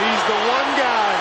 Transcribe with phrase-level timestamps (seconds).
[0.00, 1.12] He's the one guy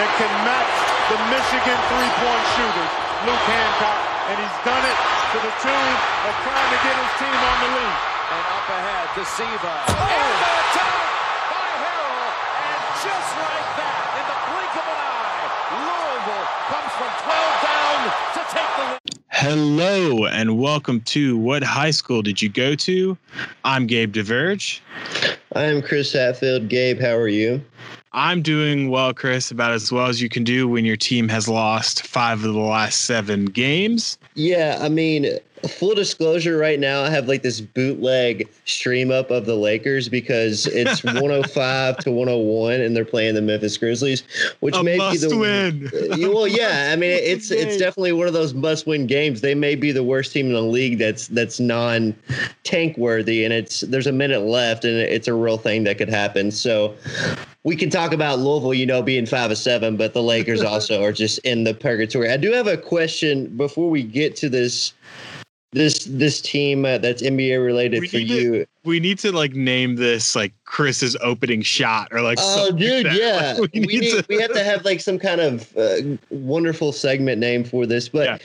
[0.00, 0.72] that can match
[1.12, 2.92] the Michigan three-point shooters,
[3.28, 4.00] Luke Hancock,
[4.32, 4.98] and he's done it
[5.36, 7.96] to the tune of trying to get his team on the lead.
[8.32, 9.74] And up ahead to Siva.
[9.84, 9.92] Oh.
[9.92, 11.12] And the attack
[11.52, 12.24] by Harrell.
[12.56, 17.36] And just like that, in the blink of an eye, Louisville comes from 12
[17.68, 18.00] down
[18.32, 19.20] to take the lead.
[19.28, 23.18] Hello and welcome to What High School Did You Go To?
[23.64, 24.80] I'm Gabe DeVerge.
[25.54, 26.70] I'm Chris Hatfield.
[26.70, 27.60] Gabe, how are you?
[28.14, 31.48] I'm doing well, Chris, about as well as you can do when your team has
[31.48, 34.18] lost five of the last seven games.
[34.34, 39.46] Yeah, I mean, full disclosure right now, I have like this bootleg stream up of
[39.46, 44.22] the Lakers because it's 105 to 101 and they're playing the Memphis Grizzlies,
[44.60, 45.90] which A may be the win.
[46.32, 49.40] well, yeah, I mean, it's it's definitely one of those must win games.
[49.40, 52.14] They may be the worst team in the league that's that's non
[52.64, 56.10] tank worthy, and it's there's a minute left, and it's a real thing that could
[56.10, 56.50] happen.
[56.50, 56.94] So
[57.64, 61.02] we can talk about Louisville, you know, being five or seven, but the Lakers also
[61.02, 62.30] are just in the purgatory.
[62.30, 64.92] I do have a question before we get to this
[65.72, 68.66] this this team uh, that's NBA related We for need to- you.
[68.84, 73.16] We need to like name this like Chris's opening shot or like Oh, dude, like
[73.18, 73.56] yeah.
[73.58, 75.96] Like, we, need need, to- we have to have like some kind of uh,
[76.30, 78.08] wonderful segment name for this.
[78.08, 78.42] But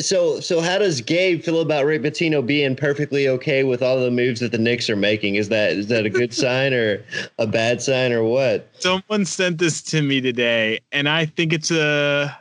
[0.00, 4.10] so so how does Gabe feel about Rick Pitino being perfectly okay with all the
[4.10, 5.36] moves that the Knicks are making?
[5.36, 7.02] Is that is that a good sign or
[7.38, 8.68] a bad sign or what?
[8.80, 12.36] Someone sent this to me today, and I think it's a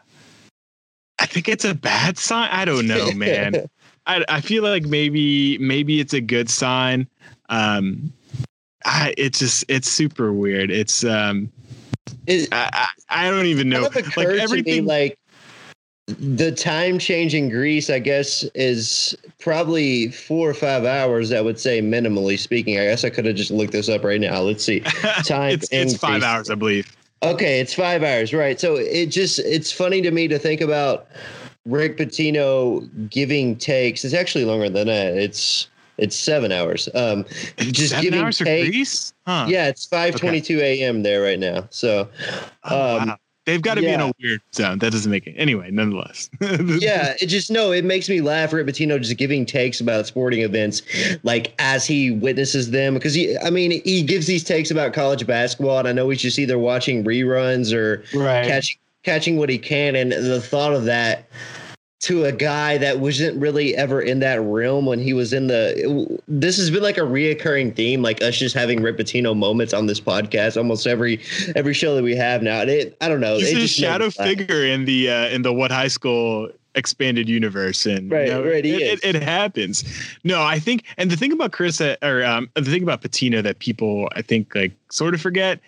[1.19, 2.49] I think it's a bad sign.
[2.51, 3.69] I don't know, man.
[4.09, 7.07] I, I feel like maybe maybe it's a good sign.
[7.49, 8.11] Um,
[8.83, 10.71] I it's just it's super weird.
[10.71, 11.51] It's um
[12.25, 14.85] It I I, I don't even know like me everything.
[14.85, 15.15] like
[16.07, 21.31] the time change in Greece, I guess, is probably four or five hours.
[21.31, 22.79] I would say, minimally speaking.
[22.79, 24.41] I guess I could have just looked this up right now.
[24.41, 24.79] Let's see.
[25.23, 26.91] time it's it's five hours, I believe.
[27.21, 28.59] Okay, it's five hours, right?
[28.59, 31.05] So it just it's funny to me to think about
[31.65, 34.03] Rick Pitino giving takes.
[34.05, 35.17] It's actually longer than that.
[35.17, 35.67] It's
[35.97, 36.87] it's seven hours.
[36.95, 37.25] Um,
[37.57, 38.69] just Seven giving hours takes.
[38.69, 39.13] Greece?
[39.27, 39.45] Huh.
[39.49, 41.03] Yeah, it's five twenty two a.m.
[41.03, 41.67] there right now.
[41.69, 42.09] So
[42.63, 43.17] Oh, um, wow.
[43.45, 44.77] They've got to be in a weird zone.
[44.77, 45.71] That doesn't make it anyway.
[45.71, 48.53] Nonetheless, yeah, it just no, it makes me laugh.
[48.53, 50.83] Rick Pitino just giving takes about sporting events,
[51.23, 55.25] like as he witnesses them, because he, I mean, he gives these takes about college
[55.25, 58.45] basketball, and I know he's just either watching reruns or right.
[58.45, 61.29] catching catching what he can and the thought of that
[62.01, 66.19] to a guy that wasn't really ever in that realm when he was in the
[66.29, 69.85] this has been like a reoccurring theme like us just having Rick Pitino moments on
[69.85, 71.21] this podcast almost every
[71.57, 74.17] every show that we have now and it I don't know He's a shadow makes
[74.17, 74.37] me laugh.
[74.37, 78.43] figure in the uh, in the what high school expanded universe, and Right, you know,
[78.43, 79.83] right, it, it, it happens.
[80.23, 83.41] No, I think, and the thing about Chris, uh, or um, the thing about Pitino
[83.43, 85.59] that people I think like sort of forget,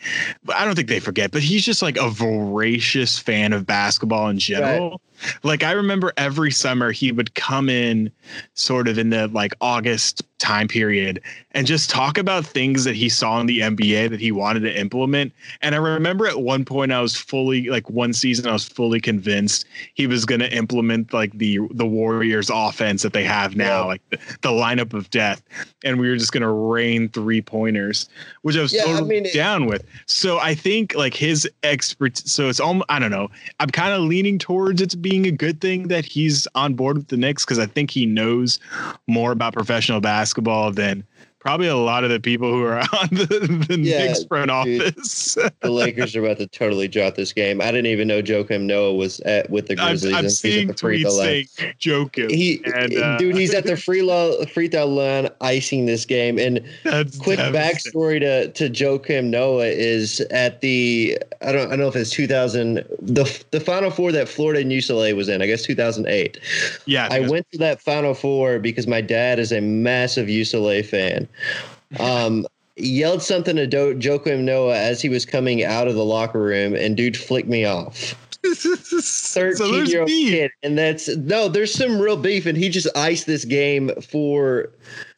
[0.53, 4.39] I don't think they forget, but he's just like a voracious fan of basketball in
[4.39, 5.01] general.
[5.43, 8.11] Like I remember every summer he would come in
[8.53, 11.21] sort of in the like August time period
[11.51, 14.79] and just talk about things that he saw in the NBA that he wanted to
[14.79, 15.31] implement.
[15.61, 18.99] And I remember at one point I was fully like one season I was fully
[18.99, 23.85] convinced he was going to implement like the the Warriors offense that they have now,
[23.85, 25.43] like the, the lineup of death,
[25.83, 28.09] and we were just going to rain three pointers,
[28.41, 29.85] which I was Yeah, I totally mean, down with.
[30.07, 32.17] So I think like his expert.
[32.17, 33.29] So it's almost I don't know.
[33.59, 37.07] I'm kind of leaning towards it's being a good thing that he's on board with
[37.09, 38.59] the Knicks because I think he knows
[39.07, 41.03] more about professional basketball than
[41.41, 44.81] probably a lot of the people who are on the, the Yeah, Knicks front dude.
[44.93, 45.37] office.
[45.61, 48.93] the Lakers are about to totally drop this game I didn't even know Joakim Noah
[48.93, 51.45] was at with the I'm, Grizzlies I'm at seeing the free tweets saying
[51.79, 52.29] Jokic.
[52.29, 56.37] he and, uh, dude he's at the free low free throw line icing this game
[56.37, 56.59] and
[57.19, 61.95] quick backstory to to Joakim Noah is at the I don't I don't know if
[61.95, 66.39] it's 2000 the the Final Four that Florida and UCLA was in I guess 2008.
[66.85, 71.27] Yeah, I went to that Final Four because my dad is a massive UCLA fan.
[71.99, 72.47] Um,
[72.77, 76.73] yelled something to Do- Joakim Noah as he was coming out of the locker room,
[76.73, 78.15] and dude flicked me off.
[78.43, 80.29] 13 there's year old beef.
[80.29, 81.47] kid, and that's no.
[81.47, 84.69] There's some real beef, and he just iced this game for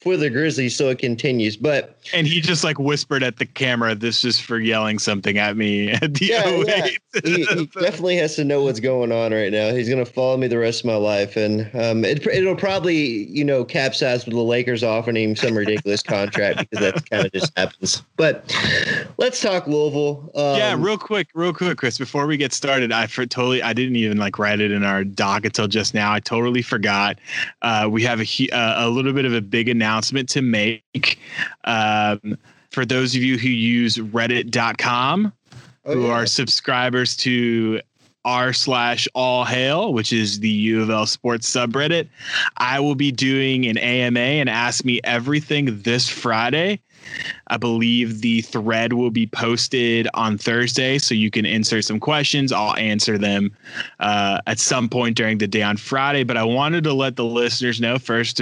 [0.04, 1.56] for the Grizzlies, so it continues.
[1.56, 5.56] But And he just like whispered at the camera, "This is for yelling something at
[5.56, 9.52] me at the Yeah, 08." he, he definitely has to know what's going on right
[9.52, 9.74] now.
[9.74, 12.98] He's going to follow me the rest of my life, and um, it, it'll probably
[13.30, 17.32] you know capsize with the Lakers offering him some ridiculous contract because that kind of
[17.32, 18.04] just happens.
[18.18, 18.54] But
[19.18, 20.32] let's talk Louisville.
[20.36, 21.98] Um, yeah, real quick, real quick, Chris.
[21.98, 25.06] Before we get started, I for totally, I didn't even like write it in our
[25.06, 26.12] doc until just now.
[26.12, 27.20] I totally forgot.
[27.62, 31.20] Uh, we have a uh, a little bit of a big announcement to make.
[31.66, 32.38] Um,
[32.72, 35.32] for those of you who use Reddit.com,
[35.86, 36.14] oh, who yeah.
[36.14, 37.80] are subscribers to
[38.26, 42.08] r slash all hail, which is the U of L sports subreddit.
[42.58, 46.80] I will be doing an AMA and ask me everything this Friday.
[47.48, 52.52] I believe the thread will be posted on Thursday, so you can insert some questions.
[52.52, 53.52] I'll answer them
[54.00, 56.24] uh, at some point during the day on Friday.
[56.24, 58.42] But I wanted to let the listeners know first,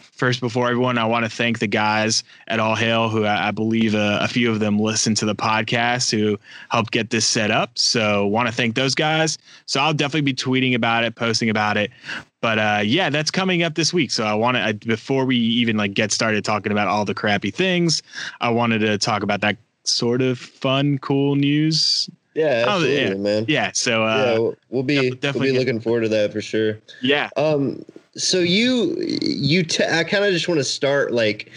[0.00, 3.50] first before everyone, I want to thank the guys at All Hail, who I, I
[3.50, 6.38] believe a, a, few of them listen to the podcast, who
[6.70, 7.76] helped get this set up.
[7.78, 9.38] So want to thank those guys.
[9.66, 11.90] So I'll definitely be tweeting about it, posting about it.
[12.40, 14.10] But uh, yeah, that's coming up this week.
[14.10, 17.50] So I want to before we even like get started talking about all the crappy
[17.50, 18.02] things,
[18.40, 22.08] I wanted to talk about that sort of fun, cool news.
[22.34, 23.14] Yeah, oh, absolutely, oh, yeah.
[23.14, 23.44] man.
[23.48, 26.78] Yeah, so uh, yeah, we'll be definitely we'll be looking forward to that for sure.
[27.02, 27.30] Yeah.
[27.36, 27.84] Um.
[28.16, 31.50] So you you t- I kind of just want to start like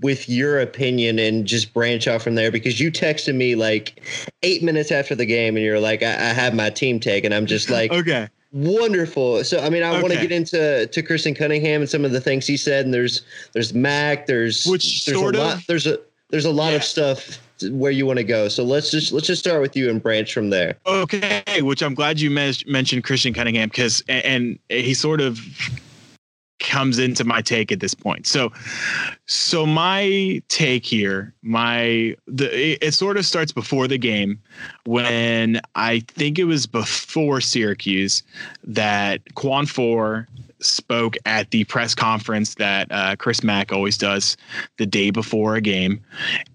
[0.00, 4.00] with your opinion and just branch out from there because you texted me like
[4.42, 7.34] eight minutes after the game and you're like I, I have my team take and
[7.34, 9.42] I'm just like okay Wonderful.
[9.42, 10.00] So I mean, I okay.
[10.00, 12.84] want to get into to Christian Cunningham and some of the things he said.
[12.84, 13.22] And there's
[13.52, 14.26] there's Mack.
[14.26, 15.98] There's which there's sort a of lot, there's a
[16.30, 16.76] there's a lot yeah.
[16.76, 17.40] of stuff
[17.70, 18.46] where you want to go.
[18.46, 20.76] So let's just let's just start with you and branch from there.
[20.86, 25.40] Okay, which I'm glad you mentioned Christian Cunningham because and, and he sort of
[26.74, 28.26] comes into my take at this point.
[28.26, 28.52] So
[29.26, 34.40] so my take here, my the it, it, sort of starts before the game
[34.84, 38.24] when I think it was before Syracuse
[38.64, 40.26] that Khwan Fore
[40.64, 44.36] spoke at the press conference that uh, Chris Mack always does
[44.78, 46.00] the day before a game.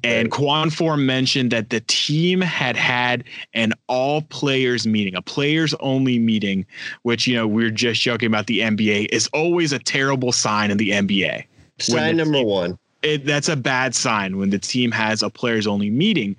[0.04, 3.24] And Khwan Fore mentioned that the team had had
[3.54, 6.66] an all players meeting, a players only meeting,
[7.04, 10.72] which, you know, we are just joking about the NBA, is always a terrible sign
[10.72, 11.46] in the NBA.
[11.80, 15.66] Sign number team, one it, that's a bad sign when the team has a players
[15.68, 16.36] only meeting.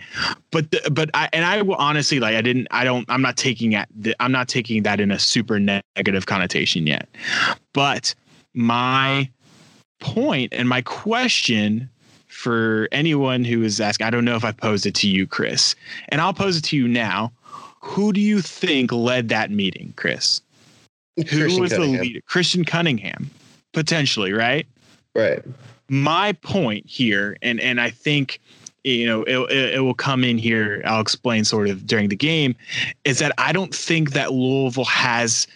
[0.50, 3.36] But the, but I and I will honestly like I didn't I don't I'm not
[3.36, 7.08] taking at I'm not taking that in a super negative connotation yet.
[7.72, 8.14] But
[8.54, 9.28] my
[10.00, 11.88] point and my question
[12.28, 15.74] for anyone who is asking, I don't know if I posed it to you, Chris,
[16.08, 17.32] and I'll pose it to you now.
[17.82, 20.42] Who do you think led that meeting, Chris?
[21.16, 21.96] Christian who was Cunningham.
[21.96, 22.20] the leader?
[22.26, 23.30] Christian Cunningham,
[23.72, 24.66] potentially, right?
[25.14, 25.42] Right
[25.90, 28.40] my point here, and and I think
[28.84, 30.82] you know it, it will come in here.
[30.86, 32.54] I'll explain sort of during the game,
[33.04, 35.46] is that I don't think that Louisville has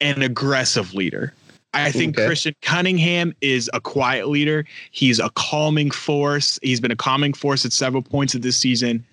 [0.00, 1.32] an aggressive leader.
[1.74, 2.26] I think okay.
[2.26, 4.66] Christian Cunningham is a quiet leader.
[4.90, 6.58] He's a calming force.
[6.62, 9.04] He's been a calming force at several points of this season.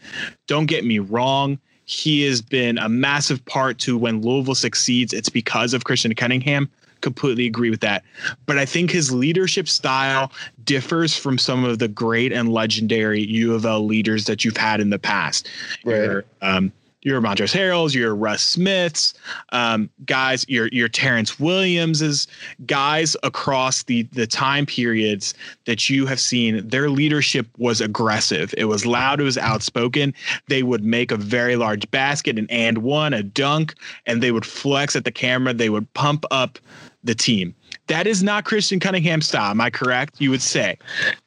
[0.48, 1.58] Don't get me wrong.
[1.86, 5.14] He has been a massive part to when Louisville succeeds.
[5.14, 6.70] It's because of Christian Cunningham
[7.02, 8.04] completely agree with that.
[8.46, 10.32] But I think his leadership style
[10.64, 14.80] differs from some of the great and legendary U of L leaders that you've had
[14.80, 15.50] in the past.
[15.84, 16.04] Right.
[16.04, 19.14] Your, um, your Montrezl Harrell's, your Russ Smiths,
[19.54, 22.28] um, guys, your your Terrence Williams's,
[22.66, 25.34] guys across the the time periods
[25.66, 28.54] that you have seen, their leadership was aggressive.
[28.58, 29.22] It was loud.
[29.22, 30.14] It was outspoken.
[30.48, 33.76] They would make a very large basket, an and one, a dunk,
[34.06, 35.54] and they would flex at the camera.
[35.54, 36.60] They would pump up
[37.04, 37.56] the team.
[37.88, 39.52] That is not Christian Cunningham style.
[39.52, 40.16] Am I correct?
[40.20, 40.78] You would say.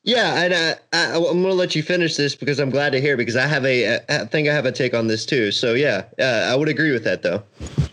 [0.04, 3.00] Yeah, and uh, I, am going to let you finish this because I'm glad to
[3.00, 5.50] hear because I have a I think I have a take on this too.
[5.50, 7.42] So yeah, uh, I would agree with that though.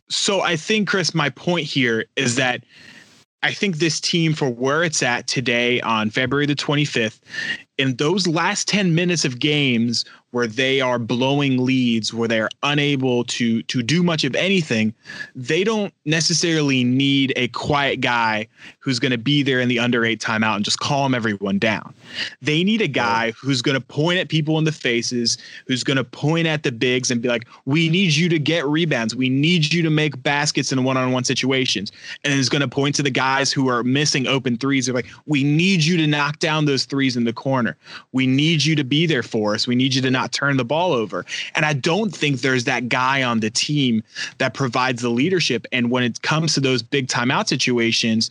[0.09, 2.63] So I think Chris, my point here is that
[3.41, 7.19] I think this team for where it's at today on February the 25th
[7.77, 13.23] in those last 10 minutes of games where they are blowing leads where they're unable
[13.25, 14.93] to to do much of anything
[15.35, 18.47] they don't necessarily need a quiet guy
[18.79, 21.93] who's going to be there in the under eight timeout and just calm everyone down.
[22.41, 25.97] They need a guy who's going to point at people in the faces who's going
[25.97, 29.15] to point at the bigs and be like we need you to get rebounds.
[29.15, 31.91] We need you to make baskets in one-on-one situations.
[32.23, 34.85] And is going to point to the guys who are missing open threes.
[34.85, 37.77] They're like we need you to knock down those threes in the corner.
[38.11, 39.67] We need you to be there for us.
[39.67, 41.25] We need you to not turn the ball over.
[41.55, 44.03] And I don't think there's that guy on the team
[44.37, 45.65] that provides the leadership.
[45.71, 48.29] And when it comes to those big timeout situations,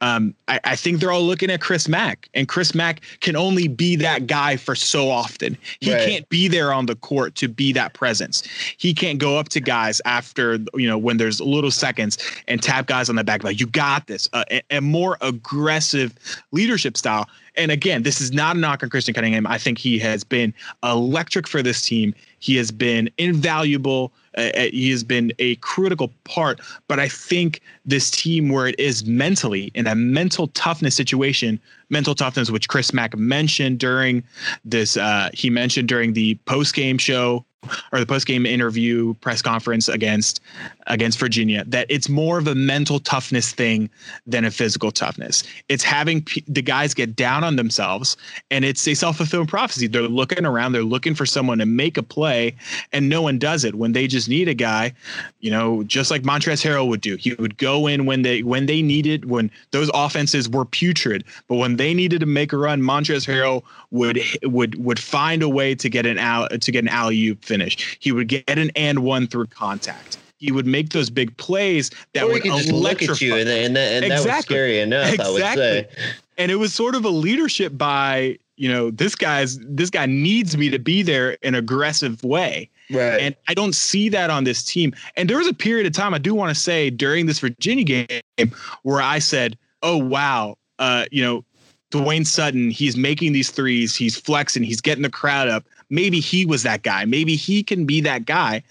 [0.00, 3.68] um, I, I, think they're all looking at Chris Mack, and Chris Mack can only
[3.68, 5.56] be that guy for so often.
[5.80, 6.06] He right.
[6.06, 8.42] can't be there on the court to be that presence.
[8.76, 12.86] He can't go up to guys after you know when there's little seconds and tap
[12.86, 14.28] guys on the back like you got this.
[14.32, 16.14] Uh, a, a more aggressive
[16.52, 17.26] leadership style
[17.56, 19.46] and again, this is not a knock on Christian Cunningham.
[19.46, 22.14] I think he has been electric for this team.
[22.38, 24.12] He has been invaluable.
[24.36, 26.60] Uh, uh, he has been a critical part.
[26.88, 32.14] But I think this team, where it is mentally in a mental toughness situation, mental
[32.14, 34.24] toughness, which Chris Mack mentioned during
[34.64, 37.44] this, uh, he mentioned during the post game show
[37.92, 40.40] or the post game interview press conference against
[40.86, 43.90] against Virginia that it's more of a mental toughness thing
[44.26, 45.42] than a physical toughness.
[45.68, 48.16] It's having p- the guys get down on themselves,
[48.50, 49.86] and it's a self fulfilling prophecy.
[49.86, 52.54] They're looking around, they're looking for someone to make a play,
[52.92, 54.92] and no one does it when they just need a guy.
[55.40, 57.16] You know, just like Montrezl Harrell would do.
[57.16, 61.56] He would go in when they when they needed when those offenses were putrid, but
[61.56, 65.74] when they needed to make a run, Montrezl Harrell would would would find a way
[65.74, 67.96] to get an out to get an alley oop finish.
[68.00, 70.18] He would get an and one through contact.
[70.44, 73.76] He would make those big plays that or would just look at you, and, and,
[73.76, 74.30] that, and exactly.
[74.30, 75.12] that was scary enough.
[75.14, 75.42] Exactly.
[75.42, 75.88] I would say.
[76.36, 80.56] And it was sort of a leadership by you know this guy's this guy needs
[80.56, 82.70] me to be there in aggressive way.
[82.90, 83.20] Right.
[83.20, 84.94] And I don't see that on this team.
[85.16, 87.84] And there was a period of time I do want to say during this Virginia
[88.38, 91.44] game where I said, "Oh wow, uh, you know,
[91.90, 95.64] Dwayne Sutton, he's making these threes, he's flexing, he's getting the crowd up.
[95.94, 97.04] Maybe he was that guy.
[97.04, 98.62] Maybe he can be that guy."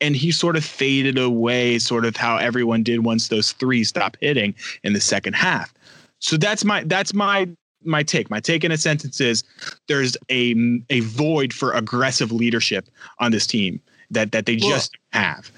[0.00, 4.18] And he sort of faded away, sort of how everyone did once those threes stopped
[4.20, 5.72] hitting in the second half.
[6.18, 7.48] So that's my that's my
[7.84, 8.30] my take.
[8.30, 9.44] My take in a sentence is
[9.88, 10.54] there's a
[10.90, 15.50] a void for aggressive leadership on this team that that they Well, just have.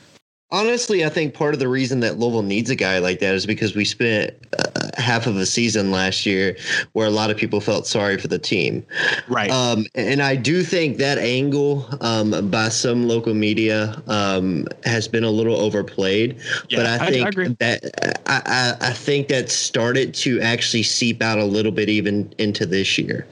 [0.50, 3.44] Honestly, I think part of the reason that Louisville needs a guy like that is
[3.44, 6.56] because we spent uh, half of a season last year
[6.92, 8.84] where a lot of people felt sorry for the team.
[9.26, 9.50] Right.
[9.50, 15.24] Um, and I do think that angle um, by some local media um, has been
[15.24, 16.38] a little overplayed.
[16.68, 18.42] Yeah, but I- I I think that I,
[18.80, 22.96] I, I think that started to actually seep out a little bit even into this
[22.98, 23.26] year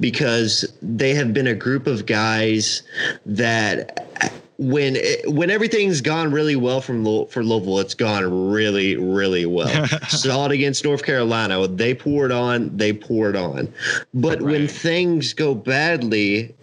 [0.00, 2.82] because they have been a group of guys
[3.26, 4.32] that
[4.70, 9.86] when when everything's gone really well from for Louisville, it's gone really really well.
[10.08, 11.66] Saw it against North Carolina.
[11.68, 12.76] They poured on.
[12.76, 13.72] They poured on.
[14.14, 16.54] But when things go badly,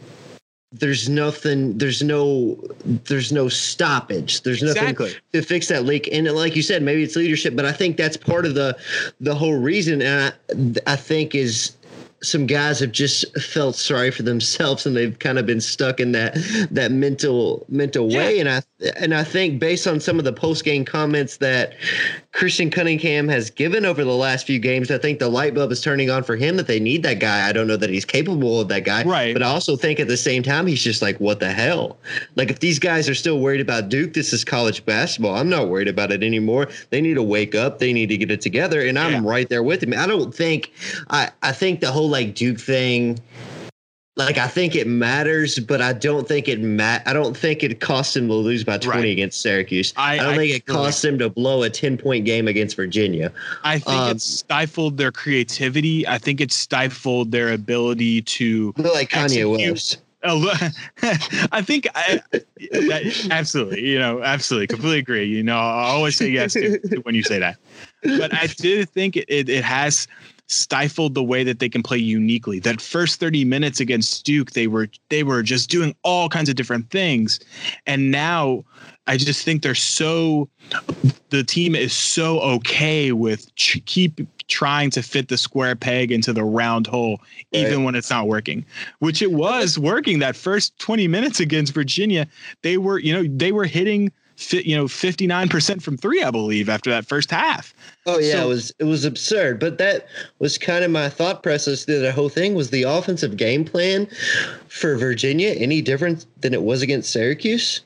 [0.71, 1.77] there's nothing.
[1.77, 2.63] There's no.
[2.85, 4.43] There's no stoppage.
[4.43, 5.13] There's nothing Exactly.
[5.33, 6.07] to fix that leak.
[6.11, 8.77] And like you said, maybe it's leadership, but I think that's part of the
[9.19, 10.01] the whole reason.
[10.01, 10.33] And
[10.87, 11.71] I, I think is
[12.21, 16.11] some guys have just felt sorry for themselves and they've kind of been stuck in
[16.11, 16.35] that
[16.71, 18.39] that mental mental way.
[18.39, 18.61] And i
[18.97, 21.73] and i think based on some of the post game comments that
[22.31, 25.81] christian cunningham has given over the last few games i think the light bulb is
[25.81, 27.47] turning on for him that they need that guy.
[27.49, 29.33] I don't know that he's capable of that guy Right.
[29.33, 31.97] but i also think at the same time he's just like what the hell?
[32.35, 35.35] Like if these guys are still worried about duke this is college basketball.
[35.35, 36.67] I'm not worried about it anymore.
[36.89, 37.79] They need to wake up.
[37.79, 38.81] They need to get it together.
[38.81, 39.29] And i'm Yeah.
[39.29, 39.93] right there with him.
[39.97, 40.71] I don't think
[41.09, 43.19] i i think the whole like duke thing
[44.19, 47.03] like I think it matters, but I don't think it mat.
[47.05, 49.11] I don't think it cost him to lose by twenty Right.
[49.11, 49.93] against Syracuse.
[49.95, 52.75] I- I, don't I think it cost him to blow a ten point game against
[52.75, 53.31] Virginia.
[53.63, 56.05] I think Um, it stifled their creativity.
[56.05, 58.73] I think it stifled their ability to.
[58.77, 59.71] Like Kanye Execute.
[59.71, 59.97] West.
[61.53, 65.25] I think I, that, absolutely, you know, absolutely, completely agree.
[65.25, 67.55] You know, I always say yes to, to when you say that,
[68.03, 70.09] but I do think it, it, it has
[70.49, 72.59] stifled the way that they can play uniquely.
[72.59, 76.55] That first 30 minutes against Duke, they were they were just doing all kinds of
[76.55, 77.39] different things.
[77.85, 78.65] And now
[79.07, 80.49] I just think they're so
[81.29, 86.33] the team is so okay with ch- keep trying to fit the square peg into
[86.33, 87.85] the round hole even Right.
[87.85, 88.65] when it's not working
[88.97, 92.27] which it was working that first 20 minutes against Virginia
[92.63, 94.11] they were you know they were hitting
[94.51, 97.73] you know 59% from 3 I believe after that first half
[98.05, 99.59] Oh yeah, So- it was it was absurd.
[99.59, 100.07] But that
[100.39, 102.55] was kind of my thought process through the whole thing.
[102.55, 104.07] Was the offensive game plan
[104.67, 107.81] for Virginia any different than it was against Syracuse?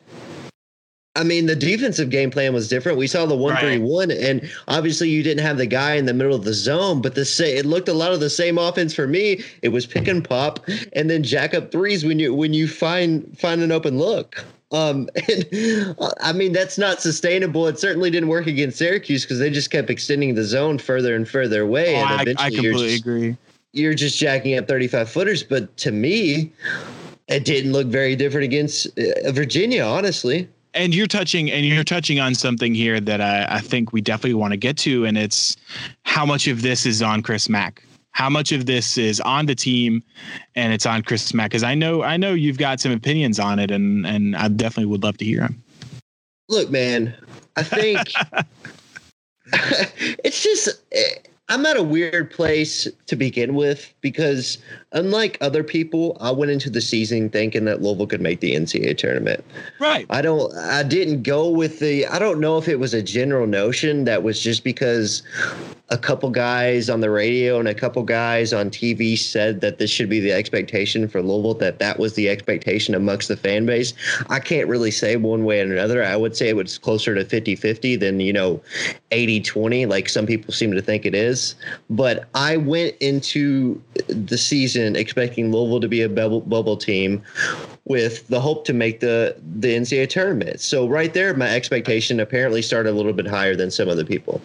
[1.15, 2.98] I mean, the defensive game plan was different.
[2.98, 6.13] We saw the one three one, and obviously you didn't have the guy in the
[6.13, 7.01] middle of the zone.
[7.01, 9.43] But the sa- it looked a lot of the same offense for me.
[9.62, 10.60] It was pick and pop,
[10.93, 14.43] and then jack up threes when you when you find find an open look.
[14.73, 17.67] Um, and I mean that's not sustainable.
[17.67, 21.29] It certainly didn't work against Syracuse because they just kept extending the zone further and
[21.29, 21.95] further away.
[21.95, 23.37] Oh, and I, I eventually you're completely just, agree
[23.73, 25.43] you're just jacking up 35 footers.
[25.43, 26.51] But to me,
[27.27, 30.47] it didn't look very different against uh, Virginia, honestly.
[30.73, 34.35] and you're touching and you're touching on something here that I, I think we definitely
[34.35, 35.57] want to get to and it's
[36.03, 37.83] how much of this is on Chris Mack
[38.13, 40.01] how much of this is on the team
[40.55, 43.60] and it's on Chris Mack because I know I know you've got some opinions on
[43.60, 45.63] it and and I definitely would love to hear them
[46.50, 47.15] Look, man,
[47.55, 48.00] I think
[49.53, 50.70] it's just
[51.50, 54.58] I'm at a weird place to begin with because
[54.91, 58.98] unlike other people, I went into the season thinking that Louisville could make the NCAA
[58.98, 59.43] tournament.
[59.79, 63.01] right I don't I didn't go with the I don't know if it was a
[63.01, 65.24] general notion that was just because
[65.89, 69.91] a couple guys on the radio and a couple guys on TV said that this
[69.91, 73.93] should be the expectation for Louisville, that that was the expectation amongst the fan base.
[74.29, 76.03] I can't really say one way or another.
[76.03, 78.61] I would say it was closer to 50 50 than, you know,
[79.11, 81.55] 80 20, like some people seem to think it is.
[81.89, 87.21] But I went into the season expecting Louisville to be a bubble, bubble team
[87.85, 90.61] with the hope to make the the NCAA tournament.
[90.61, 94.41] So right there, my expectation apparently started a little bit higher than some other people.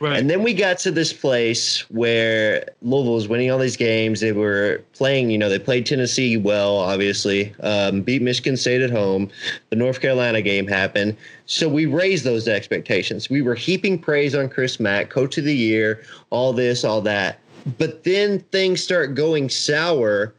[0.00, 0.18] Right.
[0.18, 4.20] And then we got to this place where Louisville was winning all these games.
[4.20, 8.90] They were playing, you know, they played Tennessee well, obviously, um, beat Michigan State at
[8.90, 9.30] home.
[9.70, 11.16] The North Carolina game happened.
[11.46, 13.30] So we raised those expectations.
[13.30, 17.38] We were heaping praise on Chris Mack, coach of the year, all this, all that.
[17.78, 20.34] But then things start going sour,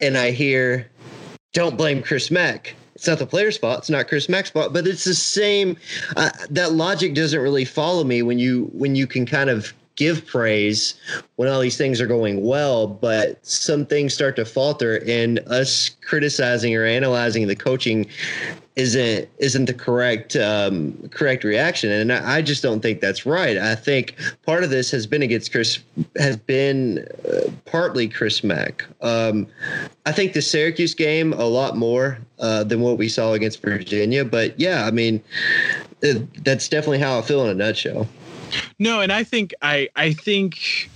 [0.00, 0.90] and I hear
[1.56, 2.76] don't blame Chris Mack.
[2.94, 3.78] It's not the player's fault.
[3.78, 5.78] It's not Chris Mack's fault, but it's the same.
[6.14, 10.26] Uh, that logic doesn't really follow me when you when you can kind of give
[10.26, 10.94] praise
[11.36, 15.90] when all these things are going well, but some things start to falter, and us
[16.02, 18.06] criticizing or analyzing the coaching
[18.76, 23.56] isn't isn't the correct um, correct reaction, and I, just don't think that's right.
[23.56, 25.78] I think part of this has been against Chris
[26.16, 28.84] has been uh, partly Chris Mack.
[29.00, 29.46] Um,
[30.04, 34.24] I think the Syracuse game a lot more uh, than what we saw against Virginia,
[34.24, 35.22] but yeah, I mean
[36.02, 38.06] it, that's definitely how I feel in a nutshell.
[38.78, 40.90] No, and I think I I think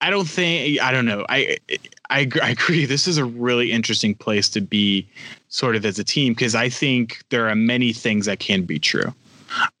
[0.00, 1.24] I don't think I don't know.
[1.28, 1.58] I
[2.10, 2.86] I, I agree.
[2.86, 5.06] This is a really interesting place to be,
[5.48, 8.78] sort of as a team, because I think there are many things that can be
[8.78, 9.14] true.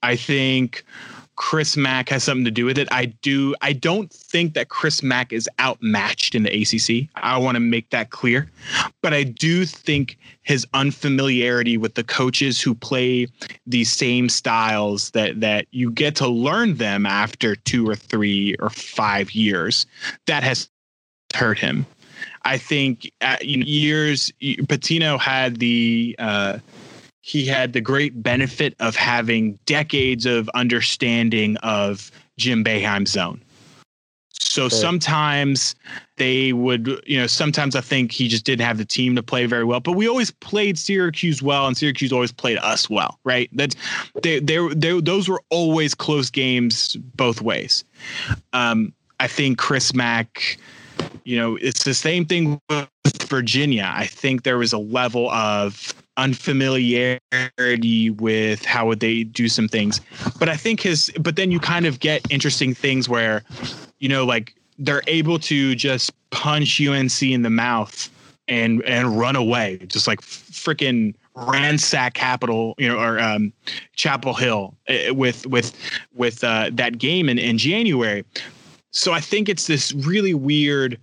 [0.02, 0.84] I think
[1.40, 2.86] Chris Mack has something to do with it.
[2.92, 3.54] I do.
[3.62, 7.08] I don't think that Chris Mack is outmatched in the ACC.
[7.14, 8.50] I want to make that clear,
[9.00, 13.26] but I do think his unfamiliarity with the coaches who play
[13.66, 18.68] these same styles that that you get to learn them after two or three or
[18.68, 19.86] five years
[20.26, 20.68] that has
[21.34, 21.86] hurt him.
[22.42, 26.16] I think at, you know, years Pitino had the.
[26.18, 26.58] Uh,
[27.22, 33.42] he had the great benefit of having decades of understanding of Jim Boeheim's zone.
[34.50, 34.78] So sure.
[34.78, 35.76] sometimes
[36.16, 39.46] they would, you know, sometimes I think he just didn't have the team to play
[39.46, 39.80] very well.
[39.80, 43.48] But we always played Syracuse well, and Syracuse always played us well, right?
[43.52, 43.76] That's
[44.22, 47.84] they they they those were always close games both ways.
[48.52, 50.58] Um, I think Chris Mack,
[51.24, 52.88] you know, it's the same thing with
[53.28, 53.92] Virginia.
[53.94, 60.00] I think there was a level of unfamiliarity with how would they do some things.
[60.38, 63.42] But I think his but then you kind of get interesting things where,
[63.98, 68.10] you know, like they're able to just punch UNC in the mouth
[68.48, 73.52] and and run away, just like freaking ransack Capital, you know, or um,
[73.94, 75.74] Chapel Hill eh, with with
[76.14, 78.24] with uh, that game in in January.
[78.92, 80.98] So I think it's this really weird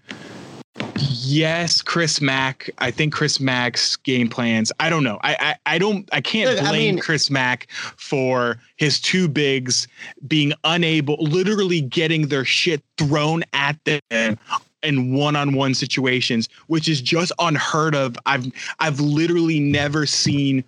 [1.28, 2.70] Yes, Chris Mack.
[2.78, 4.72] I think Chris Mack's game plans.
[4.80, 5.20] I don't know.
[5.22, 6.08] I I, I don't.
[6.14, 9.88] I can't blame I mean, Chris Mack for his two bigs
[10.28, 14.38] being unable, literally getting their shit thrown at them
[14.84, 18.16] in one-on-one situations, which is just unheard of.
[18.26, 18.48] I've
[18.80, 20.64] I've literally never seen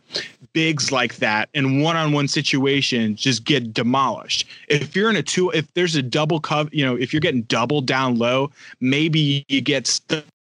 [0.52, 4.48] bigs like that in one-on-one situations just get demolished.
[4.68, 7.44] If you're in a two, if there's a double cover, you know, if you're getting
[7.44, 9.88] double down low, maybe you get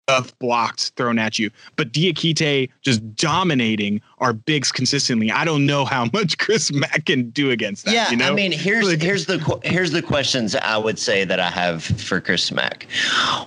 [0.07, 1.49] stuff blocks thrown at you.
[1.75, 5.31] But Diakite just dominating our bigs consistently.
[5.31, 7.93] I don't know how much Chris Mack can do against that.
[7.93, 8.31] Yeah, you know?
[8.31, 11.83] I mean, here's like, here's the here's the questions I would say that I have
[11.83, 12.87] for Chris Mack.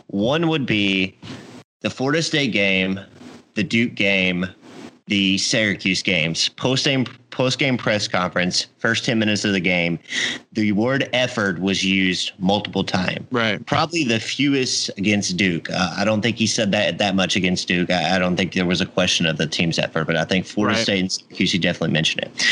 [0.09, 1.17] One would be
[1.81, 3.01] the Florida State game,
[3.55, 4.47] the Duke game,
[5.07, 7.07] the Syracuse games, post game
[7.37, 9.99] post game press conference, first 10 minutes of the game,
[10.53, 13.27] the word effort was used multiple times.
[13.31, 13.65] Right.
[13.67, 15.69] Probably the fewest against Duke.
[15.69, 17.91] Uh, I don't think he said that that much against Duke.
[17.91, 20.47] I, I, don't think there was a question of the team's effort, but I think
[20.47, 20.83] Florida right.
[20.83, 22.47] State and Syracuse, definitely mentioned it.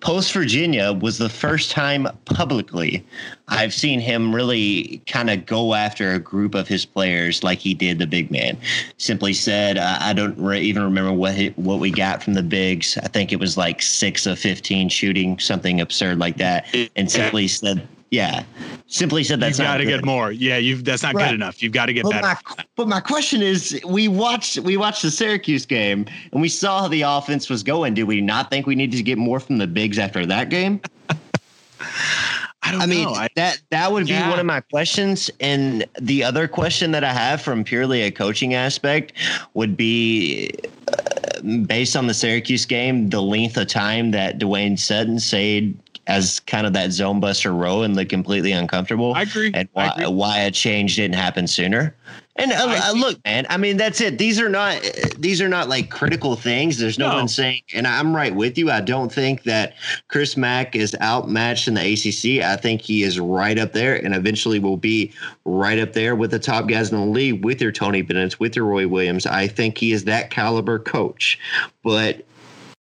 [0.00, 3.04] Post Virginia was the first time publicly
[3.50, 7.74] I've seen him really kind of go after a group of his players like he
[7.74, 8.56] did the big man.
[8.96, 12.42] Simply said, uh, I don't re- even remember what he, what we got from the
[12.42, 12.96] bigs.
[12.98, 16.66] I think it was like six of 15 shooting, something absurd like that.
[16.96, 18.42] And simply said, yeah,
[18.86, 20.32] simply said that's you got to get more.
[20.32, 21.26] Yeah, you've that's not right.
[21.26, 21.62] good enough.
[21.62, 22.26] You've got to get but better.
[22.26, 26.82] My, but my question is, we watched we watched the Syracuse game and we saw
[26.82, 27.94] how the offense was going.
[27.94, 30.80] Do we not think we needed to get more from the bigs after that game?
[32.70, 33.26] I don't I mean, know.
[33.34, 34.24] that that would yeah.
[34.24, 35.28] be one of my questions.
[35.40, 39.12] And the other question that I have from purely a coaching aspect
[39.54, 40.52] would be
[40.88, 46.40] uh, based on the Syracuse game, the length of time that Dwayne Sutton stayed as
[46.40, 49.14] kind of that zone buster role and look completely uncomfortable.
[49.14, 49.50] I agree.
[49.52, 50.06] And why, agree.
[50.06, 51.94] why a change didn't happen sooner.
[52.40, 53.46] And uh, uh, look, man.
[53.50, 54.16] I mean, that's it.
[54.16, 54.80] These are not
[55.18, 56.78] these are not like critical things.
[56.78, 58.70] There's no, no, one saying, and I'm right with you.
[58.70, 59.74] I don't think that
[60.08, 62.42] Chris Mack is outmatched in the ACC.
[62.42, 65.12] I think he is right up there, and eventually will be
[65.44, 68.56] right up there with the top guys in the league, with your Tony Bennett, with
[68.56, 69.26] your Roy Williams.
[69.26, 71.38] I think he is that caliber coach.
[71.84, 72.24] But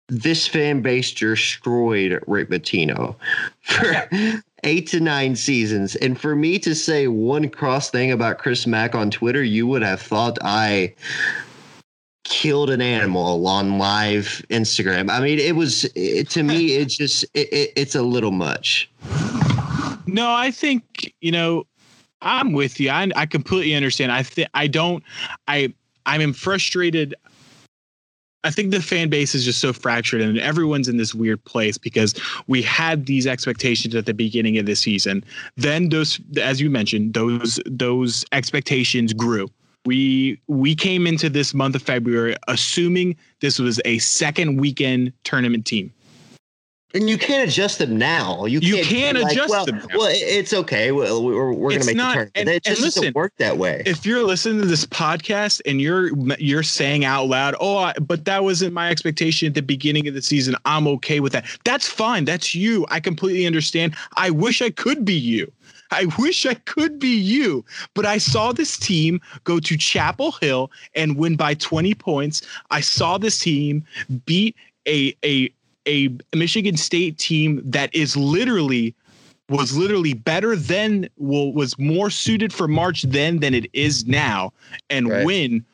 [0.09, 3.15] this fan base destroyed Rick Pitino
[3.63, 4.09] for
[4.65, 5.95] eight to nine seasons.
[5.97, 9.83] And for me to say one cross thing about Chris Mack on Twitter, you would
[9.83, 10.95] have thought I
[12.25, 15.11] killed an animal on live Instagram.
[15.11, 18.91] I mean, it was it, to me, it's just it, it, it's a little much.
[20.07, 21.65] No, I think you know,
[22.23, 22.91] I'm with you.
[22.91, 24.11] I, I completely understand.
[24.11, 25.05] I think I don't.
[25.47, 25.73] I
[26.07, 27.15] I'm frustrated
[28.45, 31.79] I think the fan base is just so fractured and everyone's in this weird place
[31.79, 32.15] because
[32.47, 35.25] we had these expectations at the beginning of the season.
[35.57, 39.49] Then those as you mentioned, those those expectations grew.
[39.87, 45.65] We we came into this month of February assuming this was a second weekend tournament
[45.65, 45.93] team.
[46.95, 48.45] And you can't adjust them now.
[48.45, 49.79] You can't, you can't like, adjust well, them.
[49.79, 49.99] Now.
[49.99, 50.93] Well, it's okay.
[50.93, 52.37] Well, we're, we're going to make not, the tournament.
[52.37, 53.83] And, it just listen, doesn't work that way.
[53.85, 58.25] If you're listening to this podcast and you're you're saying out loud, "Oh, I, but
[58.27, 60.55] that wasn't my expectation at the beginning of the season.
[60.65, 62.25] I'm okay with that." That's fine.
[62.25, 62.87] That's you.
[62.91, 63.97] I completely understand.
[64.17, 65.51] I wish I could be you.
[65.91, 70.71] I wish I could be you, but I saw this team go to Chapel Hill
[70.95, 72.43] and win by 20 points.
[72.71, 73.85] I saw this team
[74.27, 75.53] beat a a
[75.87, 78.95] a Michigan State team that is literally
[79.51, 84.53] was literally better then well, was more suited for March then than it is now
[84.89, 85.27] and right.
[85.27, 85.65] win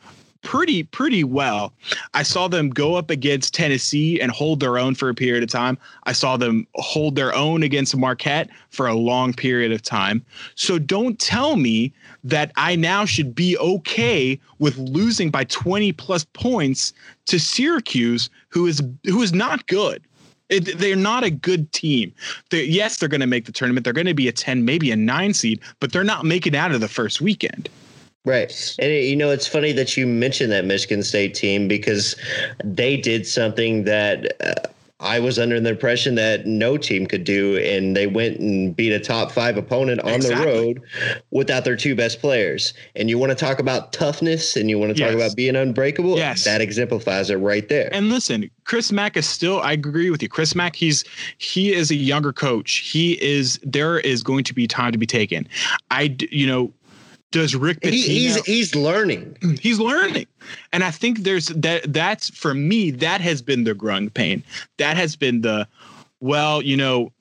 [0.42, 1.72] pretty pretty well.
[2.14, 5.50] I saw them go up against Tennessee and hold their own for a period of
[5.50, 5.78] time.
[6.04, 10.24] I saw them hold their own against Marquette for a long period of time.
[10.54, 11.92] So don't tell me
[12.24, 16.92] that I now should be okay with losing by 20 plus points
[17.26, 20.02] to Syracuse who is who is not good.
[20.48, 22.12] It, they're not a good team.
[22.50, 23.84] They're, yes, they're going to make the tournament.
[23.84, 26.72] They're going to be a 10, maybe a 9 seed, but they're not making out
[26.72, 27.68] of the first weekend.
[28.24, 28.76] Right.
[28.78, 32.16] And you know, it's funny that you mentioned that Michigan State team because
[32.62, 34.68] they did something that uh,
[35.00, 38.92] I was under the impression that no team could do, and they went and beat
[38.92, 40.44] a top five opponent on exactly.
[40.44, 40.82] the road
[41.30, 42.74] without their two best players.
[42.94, 45.14] And you want to talk about toughness and you want to talk yes.
[45.14, 46.16] about being unbreakable?
[46.16, 46.44] Yes.
[46.44, 47.88] That exemplifies it right there.
[47.92, 50.28] And listen, Chris Mack is still, I agree with you.
[50.28, 51.04] Chris Mack, he's
[51.38, 52.76] he is a younger coach.
[52.76, 55.48] He is there is going to be time to be taken.
[55.90, 56.72] I you know,
[57.30, 59.36] does Rick Pitino, he, he's he's learning.
[59.60, 60.26] He's learning.
[60.72, 64.42] And I think there's that that's for me that has been the growing pain.
[64.78, 65.68] That has been the
[66.20, 67.12] well, you know,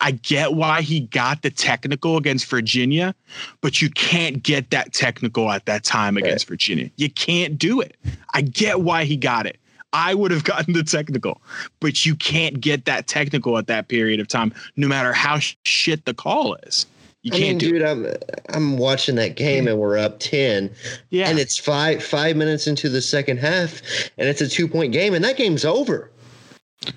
[0.00, 3.14] I get why he got the technical against Virginia,
[3.60, 6.54] but you can't get that technical at that time against right.
[6.54, 6.90] Virginia.
[6.96, 7.96] You can't do it.
[8.34, 9.58] I get why he got it.
[9.92, 11.40] I would have gotten the technical,
[11.78, 16.04] but you can't get that technical at that period of time, no matter how shit
[16.04, 16.84] the call is.
[17.22, 17.82] You can't, I mean, dude.
[17.82, 18.06] I'm
[18.48, 20.70] I'm watching that game and we're up ten.
[21.10, 23.80] Yeah, and it's five five minutes into the second half,
[24.18, 26.10] and it's a two point game, and that game's over.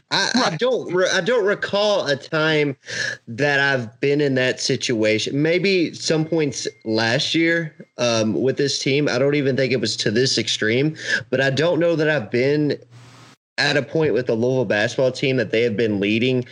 [0.09, 0.53] I, right.
[0.53, 2.75] I don't I don't recall a time
[3.27, 5.41] that I've been in that situation.
[5.41, 9.07] Maybe some points last year um, with this team.
[9.07, 10.95] I don't even think it was to this extreme,
[11.29, 12.79] but I don't know that I've been
[13.57, 16.45] at a point with the Louisville basketball team that they have been leading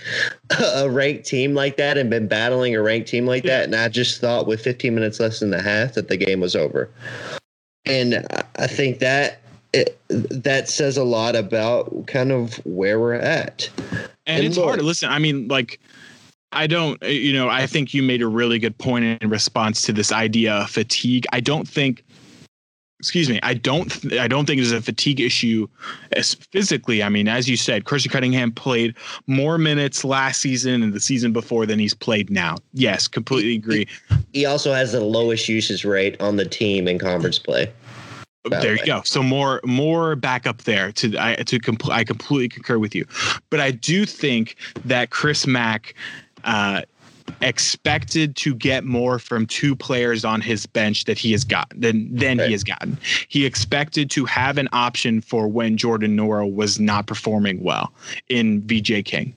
[0.78, 3.66] a ranked team like that and been battling a ranked team like that.
[3.66, 6.56] And I just thought with 15 minutes less than the half that the game was
[6.56, 6.90] over.
[7.86, 8.26] And
[8.58, 9.42] I think that
[9.74, 13.70] it, that says a lot about kind of where we're at.
[14.26, 15.10] And, and it's look, hard to listen.
[15.10, 15.82] I mean, like,
[16.54, 19.92] I don't, you know, I think you made a really good point in response to
[19.92, 21.26] this idea of fatigue.
[21.34, 22.06] I don't think
[23.04, 25.68] excuse me, I don't th- I don't think it's a fatigue issue
[26.14, 27.04] as physically.
[27.04, 28.96] I mean, as you said, Christian Cunningham played
[29.28, 32.56] more minutes last season and the season before than he's played now.
[32.72, 33.90] Yes, completely agree.
[34.32, 37.70] He, also has the lowest usage rate on the team in conference play.
[38.50, 39.02] There you go.
[39.04, 43.06] So more more back up there to I to compl- I completely concur with you,
[43.50, 45.94] but I do think that Chris Mack
[46.46, 46.84] uh,
[47.42, 52.16] expected to get more from two players on his bench that he has gotten than
[52.16, 52.48] than right.
[52.48, 52.98] he has gotten.
[53.28, 57.94] He expected to have an option for when Jordan Nwora was not performing well
[58.30, 59.36] in VJ King.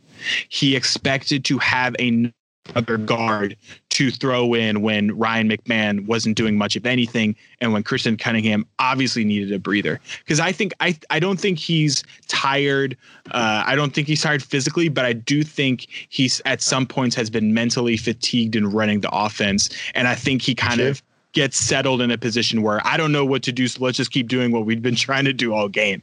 [0.49, 2.33] He expected to have a
[2.75, 3.57] other guard
[3.91, 8.67] to throw in when Ryan McMahon wasn't doing much of anything and when Christian Cunningham
[8.79, 10.01] obviously needed a breather.
[10.19, 12.97] Because I think I I don't think he's tired.
[13.31, 17.17] Uh, I don't think he's tired physically, but I do think he's at some points
[17.17, 19.71] has been mentally fatigued in running the offense.
[19.95, 20.91] And I think he kind sure.
[20.91, 21.03] of
[21.37, 23.69] gets settled in a position where I don't know what to do.
[23.69, 26.01] So let's just keep doing what we've been trying to do all game.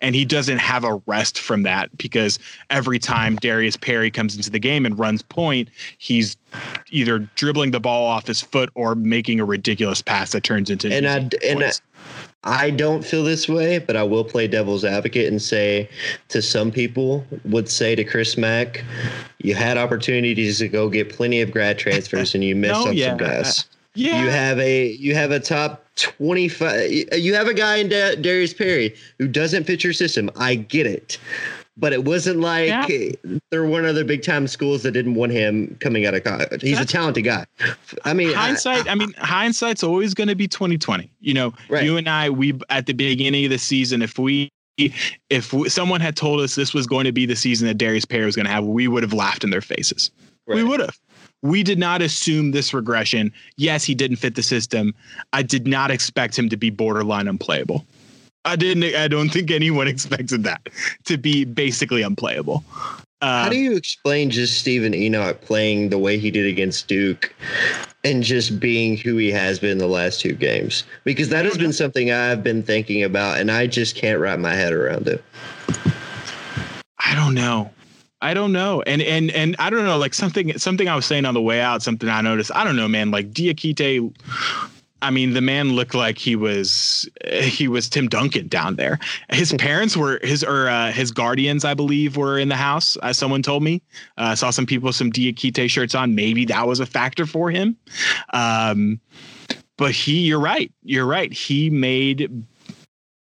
[0.00, 4.50] And he doesn't have a rest from that because every time Darius Perry comes into
[4.50, 6.36] the game and runs point, he's
[6.90, 10.92] either dribbling the ball off his foot or making a ridiculous pass that turns into
[10.92, 11.72] and I and I,
[12.42, 15.88] I don't feel this way, but I will play devil's advocate and say
[16.28, 18.84] to some people would say to Chris Mack,
[19.38, 22.96] you had opportunities to go get plenty of grad transfers and you missed no, on
[22.96, 23.10] yeah.
[23.10, 23.68] some guys.
[23.94, 24.22] Yeah.
[24.22, 28.54] You have a you have a top 25 you have a guy in da- Darius
[28.54, 30.30] Perry who doesn't fit your system.
[30.36, 31.18] I get it.
[31.78, 32.86] But it wasn't like yeah.
[33.50, 36.60] there were one other big time schools that didn't want him coming out of college.
[36.60, 37.46] He's That's, a talented guy.
[38.04, 38.86] I mean, hindsight.
[38.86, 41.10] I, I, I mean, hindsight's always going to be twenty twenty.
[41.20, 41.82] You know, right.
[41.82, 44.50] you and I, we at the beginning of the season, if we
[45.30, 48.26] if someone had told us this was going to be the season that Darius Perry
[48.26, 50.10] was going to have, we would have laughed in their faces.
[50.46, 50.56] Right.
[50.56, 50.98] We would have
[51.42, 53.32] we did not assume this regression.
[53.56, 54.94] Yes, he didn't fit the system.
[55.32, 57.84] I did not expect him to be borderline unplayable.
[58.44, 58.84] I didn't.
[58.96, 60.68] I don't think anyone expected that
[61.04, 62.64] to be basically unplayable.
[63.20, 67.32] Uh, How do you explain just Steven Enoch playing the way he did against Duke
[68.02, 70.82] and just being who he has been the last two games?
[71.04, 74.54] Because that has been something I've been thinking about, and I just can't wrap my
[74.54, 75.22] head around it.
[76.98, 77.70] I don't know.
[78.22, 78.82] I don't know.
[78.82, 81.60] And and and I don't know, like something something I was saying on the way
[81.60, 82.52] out, something I noticed.
[82.54, 83.10] I don't know, man.
[83.10, 84.14] Like Diakite
[85.02, 89.00] I mean, the man looked like he was he was Tim Duncan down there.
[89.30, 92.96] His parents were his or uh, his guardians, I believe, were in the house.
[93.02, 93.82] As someone told me,
[94.16, 96.14] uh, I saw some people with some Diakite shirts on.
[96.14, 97.76] Maybe that was a factor for him.
[98.32, 99.00] Um,
[99.76, 100.72] but he, you're right.
[100.84, 101.32] You're right.
[101.32, 102.30] He made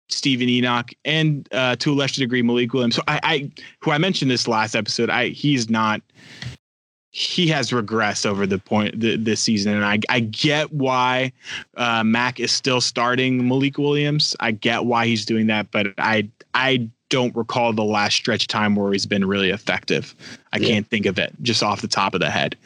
[0.08, 2.96] Steven Enoch and uh, to a lesser degree Malik Williams.
[2.96, 6.00] So I, I, who I mentioned this last episode, I he's not
[7.16, 11.32] he has regressed over the point the, this season, and I I get why
[11.76, 14.36] uh, Mack is still starting Malik Williams.
[14.38, 18.48] I get why he's doing that, but I I don't recall the last stretch of
[18.48, 20.14] time where he's been really effective.
[20.52, 20.68] I yeah.
[20.68, 22.56] can't think of it just off the top of the head.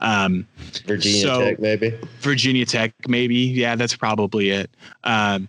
[0.00, 0.48] Um,
[0.86, 1.98] Virginia so, Tech, maybe.
[2.20, 3.36] Virginia Tech, maybe.
[3.36, 4.70] Yeah, that's probably it.
[5.04, 5.48] Um,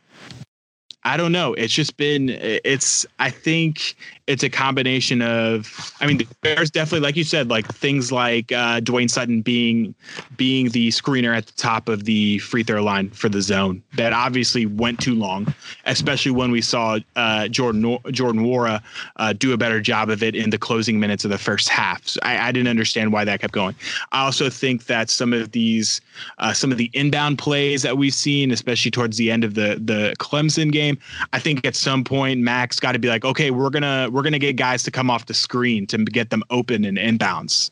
[1.06, 1.54] I don't know.
[1.54, 7.18] It's just been, it's, I think it's a combination of, I mean, there's definitely, like
[7.18, 9.94] you said, like things like uh, Dwayne Sutton being,
[10.38, 13.84] being the screener at the top of the free throw line for the zone.
[13.96, 15.54] That obviously went too long,
[15.86, 18.82] especially when we saw uh, Jordan, Jordan Nwora
[19.18, 22.08] uh, do a better job of it in the closing minutes of the first half.
[22.08, 23.76] So I, I, didn't understand why that kept going.
[24.14, 26.00] I also think that some of these,
[26.38, 29.82] uh, some of the inbound plays that we've seen, especially towards the end of the,
[29.84, 30.98] the Clemson game.
[31.34, 34.40] I think at some point Mack's got to be like, okay, we're gonna we're gonna
[34.40, 37.72] get guys to come off the screen to get them open and inbounds.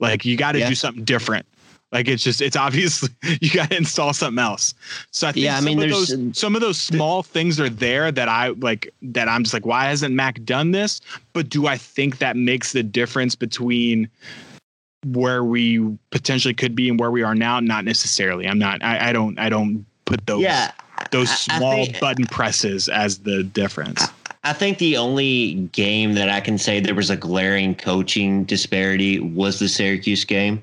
[0.00, 0.68] Like you got to yeah.
[0.68, 1.46] do something different.
[1.92, 4.72] Like it's just it's obviously you got to install something else.
[5.10, 8.10] So I think yeah, I mean, there's those, some of those small things are there
[8.10, 11.02] that I like that I'm just like, why hasn't Mack done this?
[11.34, 14.08] But do I think that makes the difference between
[15.04, 17.60] where we potentially could be and where we are now?
[17.60, 18.48] Not necessarily.
[18.48, 18.82] I'm not.
[18.82, 19.38] I, I don't.
[19.38, 20.40] I don't put those.
[20.40, 20.72] Yeah,
[21.10, 24.02] those small think, button presses as the difference.
[24.44, 29.20] I think the only game that I can say there was a glaring coaching disparity
[29.20, 30.60] was the Syracuse game.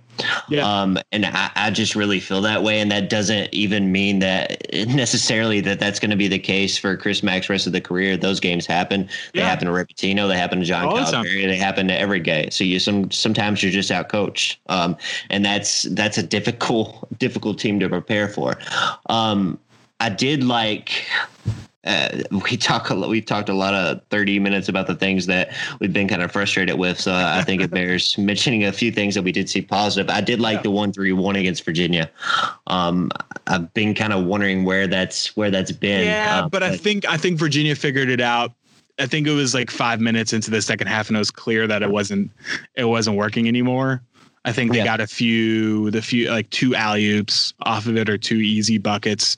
[0.50, 0.68] Yeah.
[0.68, 2.82] Um, and I, I just really feel that way.
[2.82, 6.98] And that doesn't even mean that necessarily that that's going to be the case for
[6.98, 8.18] Chris Mack's rest of the career.
[8.18, 9.08] Those games happen.
[9.34, 9.48] They yeah.
[9.48, 10.28] happen to Rick Pitino.
[10.28, 11.48] They happen to John All Calipari.
[11.48, 12.50] They happen to every guy.
[12.50, 14.60] So you some sometimes you're just out coached.
[14.68, 14.98] Um,
[15.30, 18.58] and that's that's a difficult difficult team to prepare for.
[19.08, 19.58] Um,
[20.02, 21.06] I did like.
[21.90, 23.10] Uh, we talk a lot.
[23.10, 26.32] We talked a lot of thirty minutes about the things that we've been kind of
[26.32, 27.00] frustrated with.
[27.00, 30.08] So I think it bears mentioning a few things that we did see positive.
[30.10, 30.62] I did like yeah.
[30.64, 32.12] the one three one against Virginia.
[32.68, 33.12] Um,
[33.48, 36.06] I've been kind of wondering where that's where that's been.
[36.06, 38.54] Yeah, uh, but, but I think I think Virginia figured it out.
[39.00, 41.66] I think it was like five minutes into the second half, and it was clear
[41.66, 42.30] that it wasn't
[42.76, 44.04] it wasn't working anymore.
[44.46, 44.86] I think they yeah.
[44.86, 48.78] got a few, the few like two alley oops off of it or two easy
[48.78, 49.38] buckets,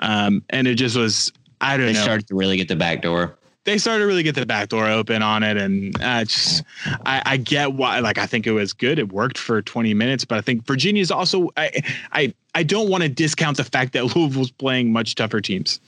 [0.00, 1.32] um, and it just was.
[1.60, 1.98] I don't they know.
[1.98, 3.36] They started to really get the back door.
[3.64, 6.64] They started to really get the back door open on it, and uh, just
[7.04, 8.00] I, I get why.
[8.00, 8.98] Like I think it was good.
[8.98, 11.50] It worked for 20 minutes, but I think Virginia's also.
[11.58, 11.70] I
[12.12, 15.78] I I don't want to discount the fact that Louisville's playing much tougher teams.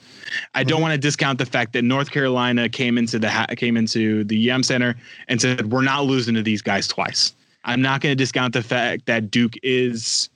[0.53, 4.23] I don't want to discount the fact that North Carolina came into the came into
[4.23, 4.95] the Yum Center
[5.27, 7.33] and said we're not losing to these guys twice
[7.65, 10.29] I'm not going to discount the fact that Duke is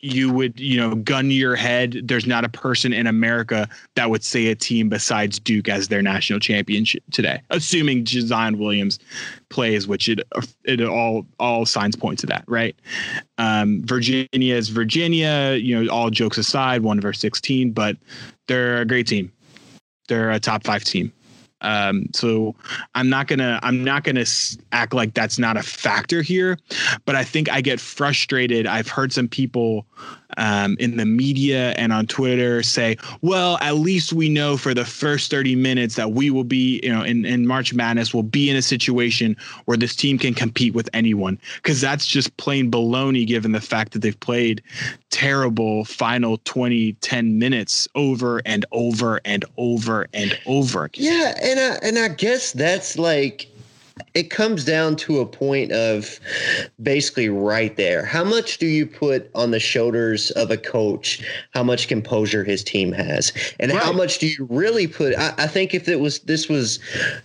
[0.00, 2.00] you would, you know, gun your head.
[2.04, 6.02] There's not a person in America that would say a team besides Duke as their
[6.02, 9.02] national championship today, assuming Zion Williamson
[9.50, 10.20] plays, which it
[10.64, 12.74] it all all signs point to that, right?
[13.38, 15.56] Um, Virginia is Virginia.
[15.60, 17.96] You know, all jokes aside, one verse sixteen, but
[18.48, 19.30] they're a great team.
[20.08, 21.12] They're a top five team.
[21.62, 22.54] Um, so
[22.94, 24.24] I'm not gonna I'm not gonna
[24.72, 26.58] act like that's not a factor here,
[27.04, 28.66] but I think I get frustrated.
[28.66, 29.86] I've heard some people
[30.36, 34.84] um, in the media and on Twitter say, well, at least we know for the
[34.84, 38.50] first 30 minutes that we will be, you know, in, in March Madness, we'll be
[38.50, 41.38] in a situation where this team can compete with anyone.
[41.56, 44.62] Because that's just plain baloney given the fact that they've played
[45.10, 50.90] terrible final 20, 10 minutes over and over and over and over.
[50.94, 51.34] Yeah.
[51.42, 53.49] And I, and I guess that's like,
[54.14, 56.20] it comes down to a point of
[56.82, 58.04] basically right there.
[58.04, 61.24] How much do you put on the shoulders of a coach?
[61.52, 63.82] How much composure his team has, and right.
[63.82, 65.14] how much do you really put?
[65.16, 66.78] I, I, think if it was this was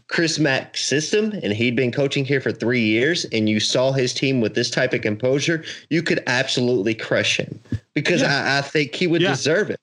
[0.08, 4.14] Chris Mack's system and he'd been coaching here for three years, and you saw his
[4.14, 7.60] team with this type of composure, you could absolutely crush him
[7.94, 8.56] because yeah.
[8.56, 9.30] I, I, think he would yeah.
[9.30, 9.80] deserve it.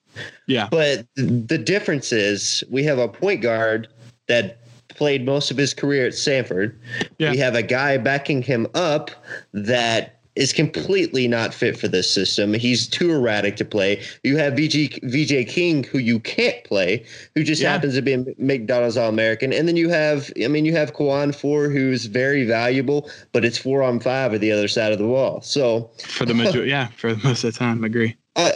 [0.47, 0.69] Yeah.
[0.71, 3.89] But the difference is we have a point guard
[4.29, 4.59] that
[4.95, 6.79] played most of his career at Stanford.
[7.19, 7.31] Yeah.
[7.31, 9.11] We have a guy backing him up
[9.53, 12.55] that is completely not fit for this system.
[12.55, 14.03] He's too erratic to play.
[14.23, 17.71] You have VG, VJ King, who you can't play, who just yeah.
[17.71, 19.53] happens to be a McDonald's All American.
[19.53, 23.59] And then you have, I mean, you have Khwan Fore, who's very valuable, but it's
[23.59, 25.43] four on five at the other side of the wall.
[25.43, 28.17] So for the majority, yeah, for most of the time, I agree.
[28.35, 28.55] I,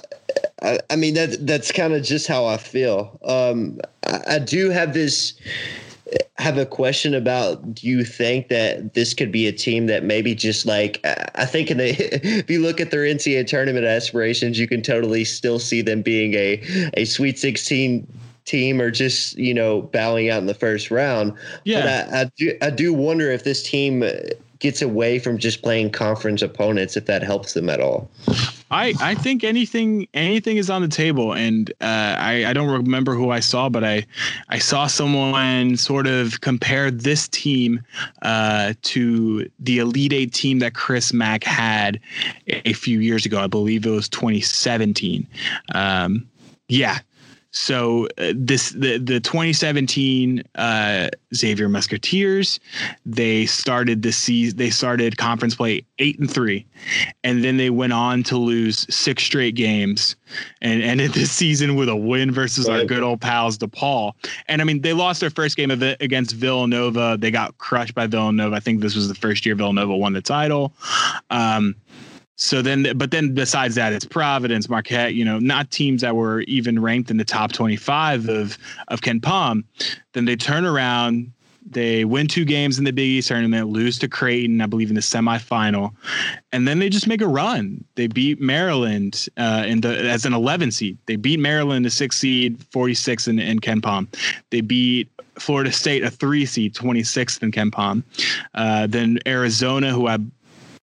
[0.63, 3.19] I, I mean that that's kind of just how I feel.
[3.23, 5.35] Um, I, I do have this
[6.39, 10.35] have a question about do you think that this could be a team that maybe
[10.35, 11.01] just like
[11.35, 11.89] I think in the
[12.39, 16.35] if you look at their NCAA tournament aspirations, you can totally still see them being
[16.35, 18.07] a a Sweet 16
[18.45, 21.33] team or just you know bowing out in the first round.
[21.65, 24.05] Yeah, but I, I do I do wonder if this team
[24.59, 28.09] gets away from just playing conference opponents if that helps them at all.
[28.71, 33.15] I, I think anything anything is on the table, and uh, I I don't remember
[33.15, 34.05] who I saw, but I
[34.49, 37.81] I saw someone sort of compare this team
[38.23, 42.01] uh, to the Elite Eight team that Chris Mack had
[42.49, 43.39] a few years ago.
[43.39, 45.27] I believe it was 2017.
[45.75, 46.29] Um,
[46.69, 46.99] yeah,
[47.57, 52.61] so uh, this the the 2017 uh, Xavier Musketeers
[53.07, 56.67] they started the season they started conference play eight and three,
[57.25, 60.17] and then they went on to lose six straight games
[60.61, 62.81] and ended this season with a win versus right.
[62.81, 64.13] our good old pals DePaul.
[64.49, 67.17] And I mean they lost their first game of it against Villanova.
[67.19, 68.55] They got crushed by Villanova.
[68.55, 70.75] I think this was the first year Villanova won the title.
[71.31, 71.75] Um,
[72.37, 76.43] so then, but then besides that, it's Providence, Marquette, you know, not teams that were
[76.43, 79.65] even ranked in the top 25 of, of KenPom.
[80.13, 81.33] Then they turn around,
[81.69, 84.95] they win two games in the Big East tournament, lose to Creighton, I believe, in
[84.95, 85.95] the semifinal,
[86.53, 87.83] and then they just make a run.
[87.95, 90.99] They beat Maryland uh, in the as an 11 seed.
[91.07, 94.07] They beat Maryland, a six seed, 46 in, in KenPom.
[94.51, 98.03] They beat Florida State, a three seed, 26th in KenPom.
[98.55, 100.19] Uh, then Arizona, who I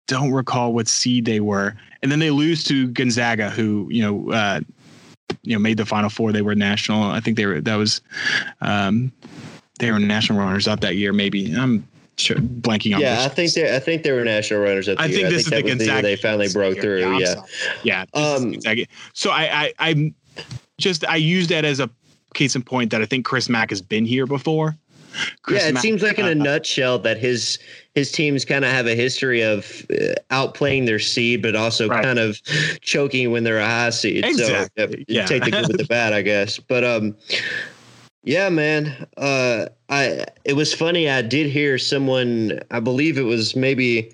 [0.07, 4.31] don't recall what seed they were, and then they lose to Gonzaga, who you know,
[4.33, 4.61] uh,
[5.43, 6.33] you know, made the Final Four.
[6.33, 7.03] They were national.
[7.03, 7.61] I think they were.
[7.61, 8.01] That was,
[8.61, 9.13] um,
[9.79, 11.13] they were national runners up that year.
[11.13, 13.01] Maybe I'm sure, blanking on.
[13.01, 13.75] Yeah, I think they.
[13.75, 14.99] I think they were national runners up.
[15.01, 15.31] I think year.
[15.31, 16.03] this I think is the Gonzaga.
[16.03, 17.19] The they finally broke through.
[17.19, 17.35] Yeah,
[17.83, 18.05] yeah.
[18.15, 18.55] yeah um,
[19.13, 20.15] so I, I, I'm
[20.79, 21.91] just I use that as a
[22.35, 24.77] case in point that I think Chris Mack has been here before.
[25.43, 27.59] Chris yeah, it Mack, seems like in a uh, nutshell that his
[27.95, 32.05] his teams kind of have a history of uh, outplaying their seed, but also right.
[32.05, 32.43] kind of
[32.83, 34.25] choking when they're a high seed.
[34.25, 34.99] Exactly.
[34.99, 36.59] So yeah, take the good with the bad, I guess.
[36.59, 37.17] But um,
[38.27, 39.07] yeah, man.
[39.17, 41.09] Uh, I it was funny.
[41.09, 42.61] I did hear someone.
[42.73, 44.13] I believe it was maybe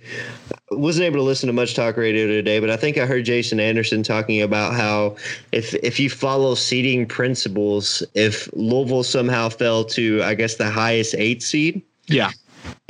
[0.70, 3.58] wasn't able to listen to much talk radio today, but I think I heard Jason
[3.58, 5.16] Anderson talking about how
[5.52, 11.14] if if you follow seeding principles, if Louisville somehow fell to I guess the highest
[11.16, 12.32] eight seed, yeah,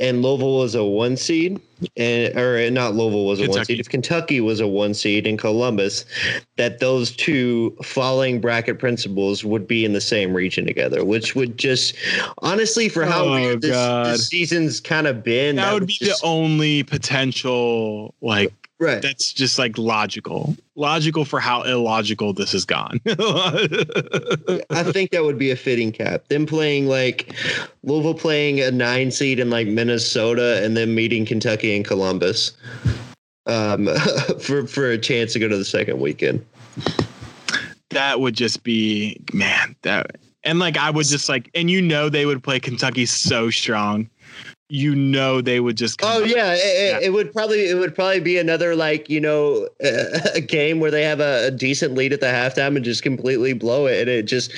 [0.03, 1.61] and Louisville was a one seed,
[1.95, 3.57] and or not Louisville was a Kentucky.
[3.57, 3.79] one seed.
[3.79, 6.03] If Kentucky was a one seed in Columbus,
[6.57, 11.57] that those two following bracket principles would be in the same region together, which would
[11.57, 11.95] just
[12.39, 16.21] honestly for how oh, this, this, season's kind of been, that, that would be just,
[16.21, 19.01] the only potential like Right.
[19.01, 20.57] That's just like logical.
[20.75, 22.99] Logical for how illogical this has gone.
[23.07, 26.27] I think that would be a fitting cap.
[26.27, 27.33] Them playing like
[27.83, 32.51] Louisville playing a nine seed in like Minnesota and then meeting Kentucky and Columbus.
[33.45, 33.87] um,
[34.41, 36.45] for for a chance to go to the second weekend.
[37.91, 39.77] That would just be man.
[39.83, 43.49] That and like I would just like, and you know they would play Kentucky so
[43.49, 44.09] strong.
[44.75, 45.99] You know they would just.
[46.01, 49.69] Oh yeah it, yeah, it, would probably it would probably be another like you know
[49.79, 53.53] a game where they have a, a, decent lead at the halftime and just completely
[53.53, 54.51] blow it, and it just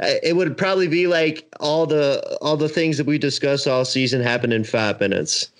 [0.00, 3.84] uh, it would probably be like all the all the things that we discussed all
[3.84, 5.52] season happen in five minutes.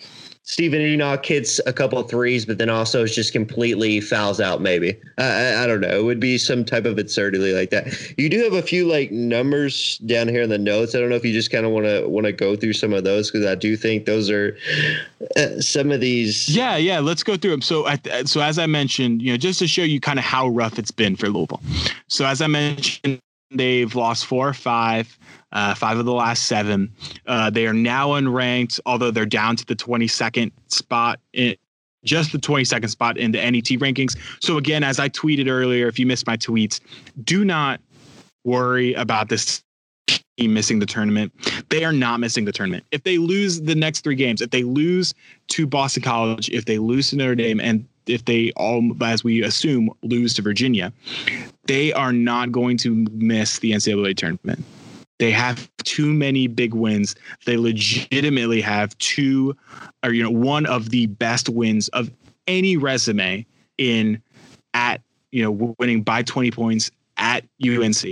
[0.42, 4.60] Steven Enoch hits a couple of threes, but then also just completely fouls out.
[4.60, 5.98] Maybe I, I don't know.
[6.00, 8.14] It would be some type of absurdity like that.
[8.18, 10.94] You do have a few like numbers down here in the notes.
[10.94, 12.92] I don't know if you just kind of want to want to go through some
[12.92, 14.56] of those because I do think those are
[15.36, 16.48] uh, some of these.
[16.48, 17.00] Yeah, yeah.
[17.00, 17.62] Let's go through them.
[17.62, 17.86] So,
[18.24, 20.90] so as I mentioned, you know, just to show you kind of how rough it's
[20.90, 21.60] been for Louisville.
[22.08, 23.20] So as I mentioned,
[23.50, 25.18] they've lost four or five
[25.52, 26.92] uh, five of the last seven.
[27.26, 31.56] Uh, they are now unranked, although they're down to the 22nd spot in
[32.04, 34.16] just the 22nd spot in the NET rankings.
[34.40, 36.80] So again, as I tweeted earlier, if you missed my tweets,
[37.24, 37.80] do not
[38.44, 39.62] worry about this
[40.38, 41.32] team missing the tournament.
[41.68, 42.84] They are not missing the tournament.
[42.90, 45.14] If they lose the next three games, if they lose
[45.48, 49.42] to Boston College, if they lose to Notre Dame, and if they all, as we
[49.42, 50.92] assume, lose to Virginia,
[51.66, 54.64] they are not going to miss the NCAA tournament.
[55.20, 57.14] They have too many big wins.
[57.44, 59.54] They legitimately have two,
[60.02, 62.10] or you know, one of the best wins of
[62.46, 63.44] any resume
[63.76, 64.22] in
[64.72, 68.02] at you know winning by 20 points at UNC,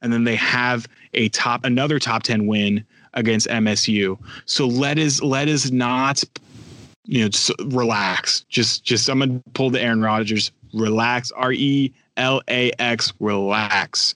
[0.00, 4.18] and then they have a top another top 10 win against MSU.
[4.46, 6.24] So let us let us not
[7.04, 8.40] you know just relax.
[8.48, 14.14] Just just I'm gonna pull the Aaron Rodgers relax R E L A X relax.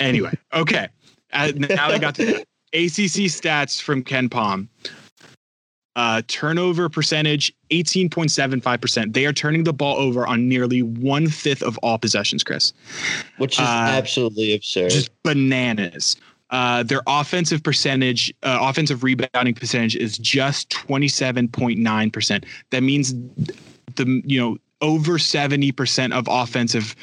[0.00, 0.88] Anyway, okay.
[1.32, 4.68] Uh, now they got to ACC stats from KenPom.
[5.94, 9.12] Uh, turnover percentage 18.75%.
[9.12, 12.72] They are turning the ball over on nearly one fifth of all possessions, Chris.
[13.36, 14.90] Which is uh, absolutely absurd.
[14.90, 16.16] Just bananas.
[16.48, 22.44] Uh, their offensive percentage, uh, offensive rebounding percentage is just 27.9%.
[22.70, 23.14] That means
[23.96, 26.96] the, you know, over 70% of offensive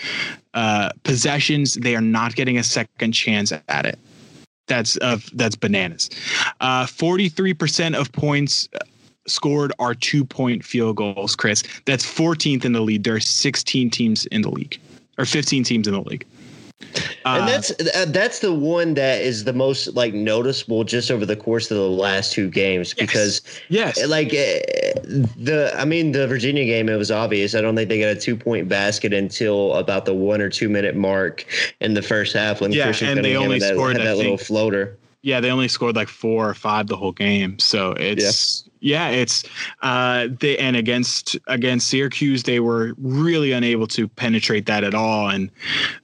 [0.56, 4.00] uh, possessions, they are not getting a second chance at it
[4.70, 6.10] that's of that's bananas.
[6.62, 8.70] Uh, 43% of points
[9.28, 11.64] scored are two point field goals, Chris.
[11.86, 13.04] That's 14th in the league.
[13.04, 14.80] There are 16 teams in the league,
[15.18, 16.26] or 15 teams in the league
[17.26, 21.36] and that's uh, that's the one that is the most like noticeable just over the
[21.36, 24.64] course of the last two games because yes, like uh,
[25.38, 27.56] the I mean the Virginia game it was obvious.
[27.56, 30.70] I don't think they got a two point basket until about the one or two
[30.70, 31.46] minute mark
[31.82, 34.38] in the first half when yeah, Christian and they only that, scored that, that little
[34.38, 34.98] floater.
[35.22, 37.60] Yeah they only scored like four or five the whole game.
[37.60, 39.44] So it's yeah, it's
[39.82, 45.30] uh, they and against against Syracuse, they were really unable to penetrate that at all.
[45.30, 45.52] And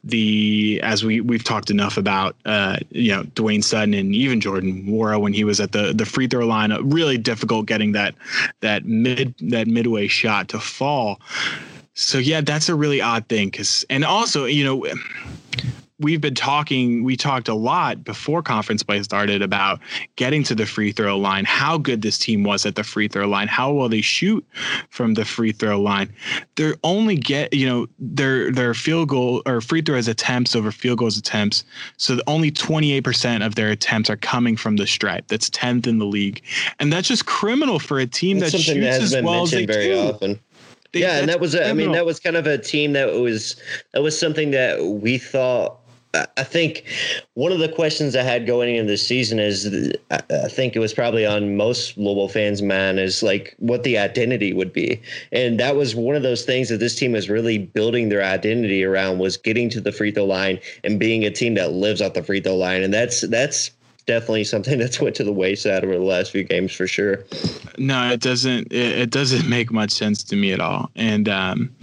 [0.03, 4.84] the as we we've talked enough about, uh, you know, Dwayne Sutton and even Jordan
[4.86, 8.15] Nwora when he was at the the free throw line, uh, really difficult getting that
[8.59, 11.21] that mid that midway shot to fall.
[11.93, 14.86] So yeah, that's a really odd thing because and also you know
[16.00, 19.80] we've been talking we talked a lot before conference play started about
[20.16, 23.28] getting to the free throw line how good this team was at the free throw
[23.28, 24.46] line how well they shoot
[24.89, 26.14] from the free throw line.
[26.56, 31.00] They're only get you know their their field goal or free throws attempts over field
[31.00, 31.64] goals attempts.
[31.98, 35.28] So only 28% of their attempts are coming from the stripe.
[35.28, 36.41] That's 10th in the league.
[36.80, 39.66] And that's just criminal for a team that's that shoots that as well as they
[39.66, 40.00] very do.
[40.00, 40.39] often.
[40.91, 43.14] They, yeah, and that was a, I mean that was kind of a team that
[43.14, 43.56] was
[43.93, 45.80] that was something that we thought
[46.38, 46.84] I think
[47.34, 50.93] one of the questions I had going into this season is I think it was
[50.93, 55.01] probably on most Louisville fans' mind is like what the identity would be,
[55.32, 58.84] and that was one of those things that this team was really building their identity
[58.84, 62.13] around was getting to the free throw line and being a team that lives off
[62.13, 63.72] the free throw line, and that's that's
[64.05, 67.24] definitely something that's went to the wayside over the last few games for sure.
[67.78, 68.72] No, it doesn't.
[68.72, 71.76] It, it doesn't make much sense to me at all, and um,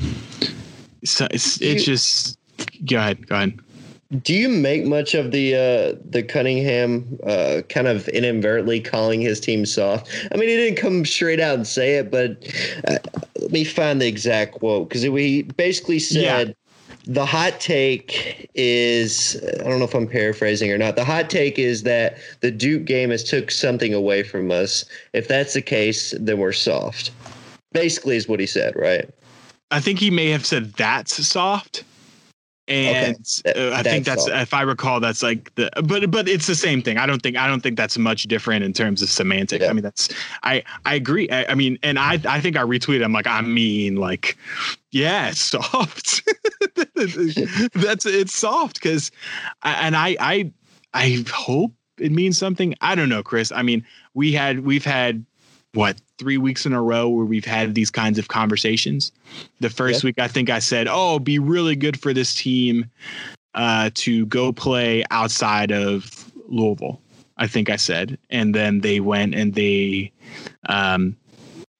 [1.04, 2.38] so it's it's just
[2.86, 3.58] go ahead, go ahead.
[4.20, 9.40] Do you make much of the uh, the Cunningham uh, kind of inadvertently calling his
[9.40, 10.10] team soft?
[10.30, 12.30] I mean, he didn't come straight out and say it, but
[12.88, 12.98] uh,
[13.40, 16.48] let me find the exact quote because he basically said.
[16.48, 16.54] Yeah.
[17.04, 20.94] The hot take is I don't know if I'm paraphrasing or not.
[20.94, 24.84] The hot take is that the Duke game has took something away from us.
[25.12, 27.10] If that's the case, then we're soft.
[27.72, 29.10] Basically, is what he said, right?
[29.72, 31.82] I think he may have said that's soft
[32.72, 33.16] and
[33.46, 33.70] okay.
[33.70, 36.82] uh, I think that's, if I recall that's like the but but it's the same
[36.82, 36.98] thing.
[36.98, 39.60] I don't think I don't think that's much different in terms of semantic.
[39.60, 39.70] Yeah.
[39.70, 40.08] I mean that's
[40.42, 41.28] I I agree.
[41.30, 43.04] I, I, mean and I I think I retweeted.
[43.04, 44.36] I'm like I mean like
[44.90, 46.22] yeah it's soft.
[47.74, 49.10] that's it's soft because
[49.62, 50.52] and I I
[50.94, 52.74] I hope it means something.
[52.80, 53.52] I don't know, Chris.
[53.52, 55.24] I mean we had we've had
[55.74, 59.12] what three weeks in a row where we've had these kinds of conversations.
[59.60, 60.08] The first yeah.
[60.08, 62.90] week, I think I said, "Oh, be really good for this team
[63.54, 67.00] uh, to go play outside of Louisville."
[67.38, 70.12] I think I said, and then they went and they,
[70.68, 71.16] um,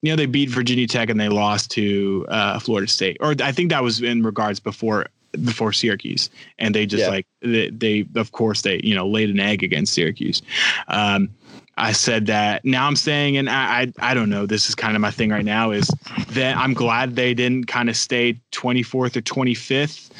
[0.01, 3.51] you know, they beat Virginia Tech and they lost to uh, Florida State, or I
[3.51, 5.07] think that was in regards before
[5.43, 6.29] before Syracuse,
[6.59, 7.09] and they just yeah.
[7.09, 10.41] like they, they, of course they you know laid an egg against Syracuse.
[10.87, 11.29] Um,
[11.77, 12.63] I said that.
[12.63, 14.45] Now I'm saying, and I, I, I don't know.
[14.45, 15.71] This is kind of my thing right now.
[15.71, 15.87] Is
[16.29, 20.11] that I'm glad they didn't kind of stay 24th or 25th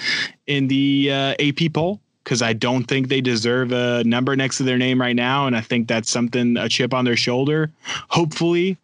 [0.48, 4.64] in the uh, AP poll because I don't think they deserve a number next to
[4.64, 7.70] their name right now, and I think that's something a chip on their shoulder.
[8.10, 8.78] Hopefully,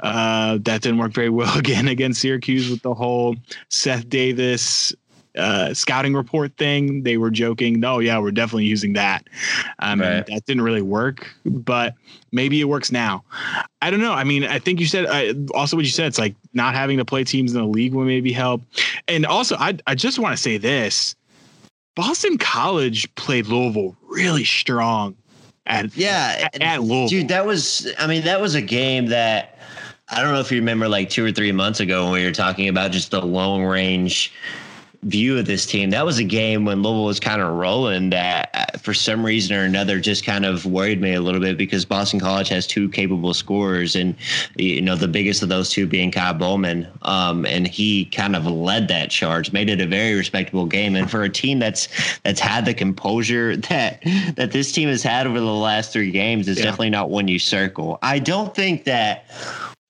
[0.00, 3.36] uh, that didn't work very well again against Syracuse with the whole
[3.68, 4.94] Seth Davis
[5.36, 9.26] uh, scouting report thing, they were joking, "Oh yeah, we're definitely using that."
[9.78, 10.26] Um, right.
[10.26, 11.94] that didn't really work, but
[12.32, 13.24] maybe it works now.
[13.80, 14.12] I don't know.
[14.12, 16.06] I mean, I think you said uh, also what you said.
[16.06, 18.62] It's like not having to play teams in the league will maybe help.
[19.08, 21.16] And also, I I just want to say this:
[21.94, 25.16] Boston College played Louisville really strong.
[25.64, 27.28] At, yeah, at, at Louisville, dude.
[27.28, 27.90] That was.
[27.98, 29.58] I mean, that was a game that.
[30.08, 32.32] I don't know if you remember like two or three months ago when we were
[32.32, 34.30] talking about just the long range
[35.04, 35.90] view of this team.
[35.90, 39.56] That was a game when Louisville was kind of rolling that uh, for some reason
[39.56, 42.88] or another just kind of worried me a little bit because Boston College has two
[42.88, 44.14] capable scorers and
[44.56, 48.46] you know the biggest of those two being Ky Bowman um, and he kind of
[48.46, 51.88] led that charge made it a very respectable game and for a team that's
[52.20, 54.00] that's had the composure that
[54.36, 56.64] that this team has had over the last three games is yeah.
[56.64, 57.98] definitely not one you circle.
[58.02, 59.24] I don't think that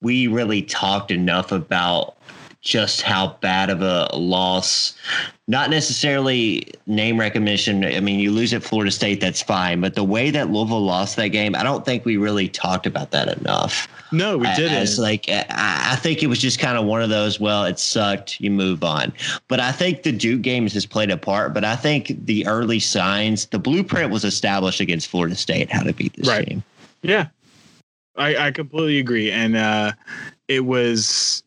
[0.01, 2.17] we really talked enough about
[2.63, 4.95] just how bad of a loss.
[5.49, 7.85] Not necessarily name recognition.
[7.85, 9.81] I mean, you lose at Florida State, that's fine.
[9.81, 13.11] But the way that Louisville lost that game, I don't think we really talked about
[13.11, 13.89] that enough.
[14.13, 14.75] No, we didn't.
[14.75, 17.41] As like, I think it was just kind of one of those.
[17.41, 18.41] Well, it sucked.
[18.41, 19.13] You move on.
[19.49, 21.53] But I think the Duke games has played a part.
[21.53, 25.93] But I think the early signs, the blueprint was established against Florida State how to
[25.93, 26.47] beat this right.
[26.47, 26.63] team.
[27.03, 27.27] Yeah,
[28.17, 29.33] I, I completely agree.
[29.33, 29.93] And uh,
[30.47, 31.43] it was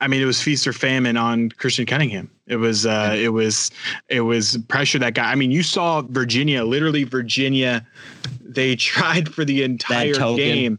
[0.00, 2.30] I mean, it was feast or famine on Christen Cunningham.
[2.46, 3.70] It was, uh, it was,
[4.08, 5.30] it was pressure that guy.
[5.30, 7.86] I mean, you saw Virginia, literally Virginia.
[8.40, 10.78] They tried for the entire game.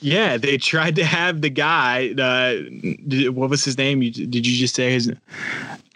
[0.00, 2.14] Yeah, they tried to have the guy.
[2.18, 4.02] Uh, what was his name?
[4.02, 5.10] You, did you just say his?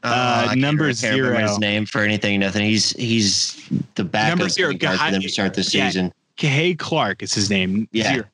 [0.03, 1.37] Uh, uh, number zero.
[1.39, 2.65] His name for anything, nothing.
[2.65, 4.73] He's he's the backup number zero.
[4.73, 6.13] Guard for them to start the season.
[6.41, 7.87] Yeah, Kihei Clark is his name.
[7.93, 8.25] Yeah, zero.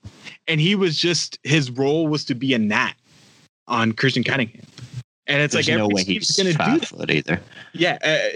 [0.47, 2.97] and he was just his role was to be a gnat
[3.69, 4.65] on Christen Cunningham.
[5.27, 7.39] And it's There's like every no team's going to do that either.
[7.75, 8.31] Yeah, uh,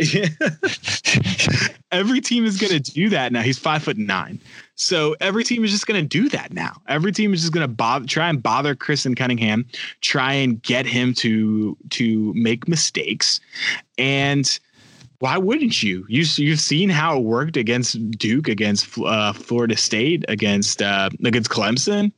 [1.90, 3.40] every team is going to do that now.
[3.40, 4.38] He's five foot nine,
[4.74, 6.82] so every team is just going to do that now.
[6.88, 7.74] Every team is just going to
[8.06, 9.66] try and bother Christen Cunningham,
[10.02, 13.40] try and get him to to make mistakes,
[13.96, 14.58] and
[15.22, 16.04] why wouldn't you?
[16.08, 21.48] You you've seen how it worked against Duke, against uh, Florida State, against uh, against
[21.48, 22.10] Clemson.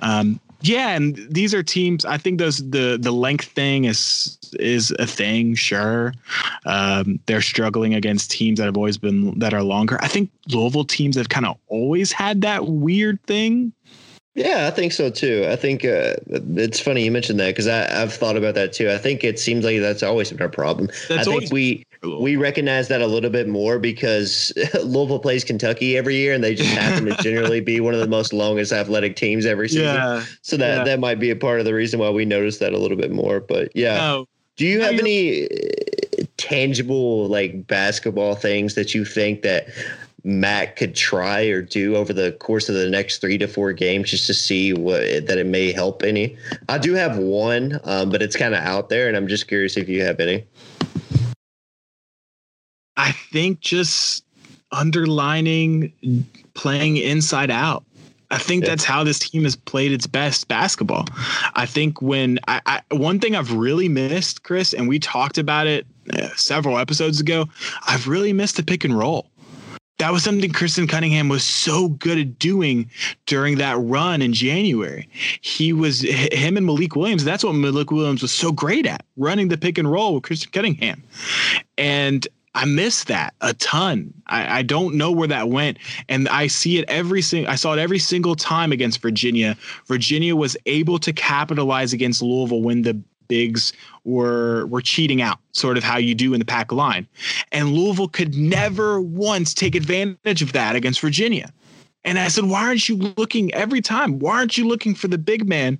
[0.00, 2.04] Um, yeah, and these are teams.
[2.04, 5.54] I think those the the length thing is is a thing.
[5.54, 6.12] Sure,
[6.66, 9.98] um, they're struggling against teams that have always been that are longer.
[10.02, 13.72] I think Louisville teams have kind of always had that weird thing.
[14.40, 15.46] Yeah, I think so too.
[15.50, 16.16] I think uh,
[16.56, 18.90] it's funny you mentioned that because I've thought about that too.
[18.90, 20.88] I think it seems like that's always been our problem.
[21.08, 24.50] That's I think we we recognize that a little bit more because
[24.82, 28.08] Louisville plays Kentucky every year, and they just happen to generally be one of the
[28.08, 29.84] most longest athletic teams every season.
[29.84, 30.84] Yeah, so that yeah.
[30.84, 33.10] that might be a part of the reason why we notice that a little bit
[33.10, 33.40] more.
[33.40, 34.26] But yeah, no.
[34.56, 39.68] do you have any uh, tangible like basketball things that you think that
[40.24, 44.10] Mack could try or do over the course of the next three to four games
[44.10, 46.36] just to see what that it may help any?
[46.68, 49.76] I do have one, um, but it's kind of out there, and I'm just curious
[49.76, 50.44] if you have any.
[52.96, 54.24] I think just
[54.72, 55.92] underlining
[56.54, 57.84] playing inside out.
[58.30, 58.70] I think yeah.
[58.70, 61.06] that's how this team has played its best basketball.
[61.54, 65.66] I think when I, I, one thing I've really missed, Chris, and we talked about
[65.66, 67.46] it uh, several episodes ago,
[67.88, 69.29] I've really missed the pick and roll.
[70.00, 72.90] That was something Christen Cunningham was so good at doing
[73.26, 75.06] during that run in January.
[75.42, 77.22] He was him and Malik Williams.
[77.22, 80.52] That's what Malik Williams was so great at running the pick and roll with Christen
[80.52, 81.02] Cunningham.
[81.76, 84.14] And I miss that a ton.
[84.26, 85.76] I, I, don't know where that went,
[86.08, 87.52] and I see it every single.
[87.52, 89.56] I saw it every single time against Virginia.
[89.86, 93.00] Virginia was able to capitalize against Louisville when the
[93.30, 93.72] bigs
[94.04, 97.06] were were cheating out, sort of how you do in the pack line,
[97.52, 101.50] and Louisville could never once take advantage of that against Virginia.
[102.02, 104.20] And I said, why aren't you looking every time?
[104.20, 105.78] Why aren't you looking for the big man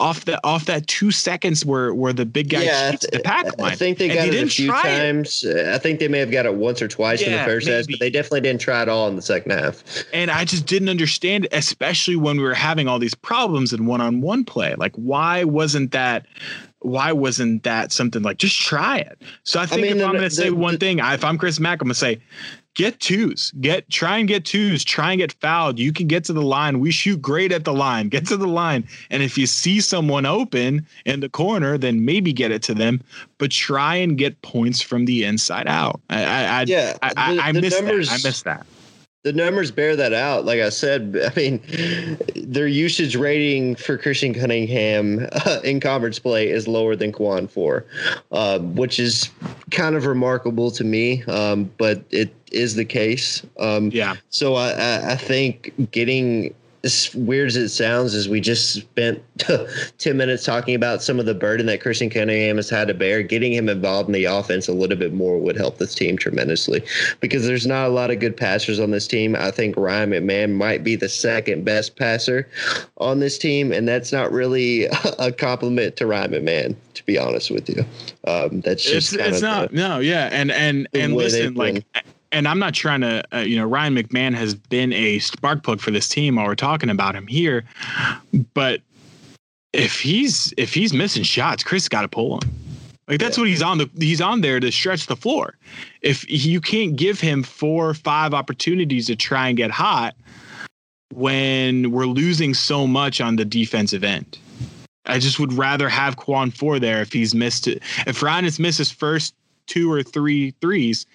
[0.00, 3.56] off the off that two seconds where where the big guy yeah, cheats the pack
[3.56, 3.70] line?
[3.70, 5.44] I think they got it a few times.
[5.44, 5.68] It.
[5.68, 7.86] I think they may have got it once or twice yeah, in the first half,
[7.86, 9.84] but they definitely didn't try it all in the second half.
[10.12, 14.00] And I just didn't understand, especially when we were having all these problems in one
[14.00, 14.74] on one play.
[14.74, 16.26] Like, why wasn't that?
[16.80, 19.20] Why wasn't that something like just try it?
[19.44, 21.24] So I think I mean, if the, I'm going to say one thing, I, if
[21.24, 22.20] I'm Chris Mack, I'm going to say
[22.74, 23.52] get twos.
[23.60, 24.84] Get try and get twos.
[24.84, 25.78] Try and get fouled.
[25.78, 26.80] You can get to the line.
[26.80, 28.08] We shoot great at the line.
[28.08, 28.88] Get to the line.
[29.10, 33.02] And if you see someone open in the corner, then maybe get it to them.
[33.38, 36.00] But try and get points from the inside out.
[36.08, 38.20] I, I yeah, I, I, I miss numbers, that.
[38.20, 38.66] I miss that
[39.22, 40.44] the numbers bear that out.
[40.44, 41.60] Like I said, I mean,
[42.36, 47.84] their usage rating for Christen Cunningham uh, in conference play is lower than Khwan Fore,
[48.32, 49.30] uh, which is
[49.70, 51.22] kind of remarkable to me.
[51.24, 53.44] Um, but it is the case.
[53.58, 54.16] Um, yeah.
[54.30, 59.22] So I, I think getting as weird as it sounds, is we just spent
[59.98, 63.22] 10 minutes talking about some of the burden that Christen Cunningham has had to bear.
[63.22, 66.82] Getting him involved in the offense a little bit more would help this team tremendously
[67.20, 69.36] because there's not a lot of good passers on this team.
[69.36, 72.48] I think Ryan McMahon might be the second best passer
[72.96, 74.84] on this team, and that's not really
[75.18, 77.84] a compliment to Ryan McMahon, to be honest with you.
[78.26, 80.28] Um, that's just it's, it's not, the, no, yeah.
[80.32, 81.84] And, and, and listen, like,
[82.32, 85.80] and I'm not trying to, uh, you know, Ryan McMahon has been a spark plug
[85.80, 87.64] for this team while we're talking about him here,
[88.54, 88.80] but
[89.72, 92.50] if he's if he's missing shots, Chris got to pull him.
[93.08, 93.42] Like that's yeah.
[93.42, 95.56] what he's on the he's on there to stretch the floor.
[96.00, 100.14] If you can't give him four or five opportunities to try and get hot
[101.12, 104.38] when we're losing so much on the defensive end.
[105.06, 107.82] I just would rather have Khwan Fore there if he's missed it.
[108.06, 109.34] If Ryan has missed his first
[109.66, 111.06] two or three threes,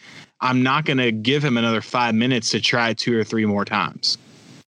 [0.41, 3.65] I'm not going to give him another five minutes to try two or three more
[3.65, 4.17] times.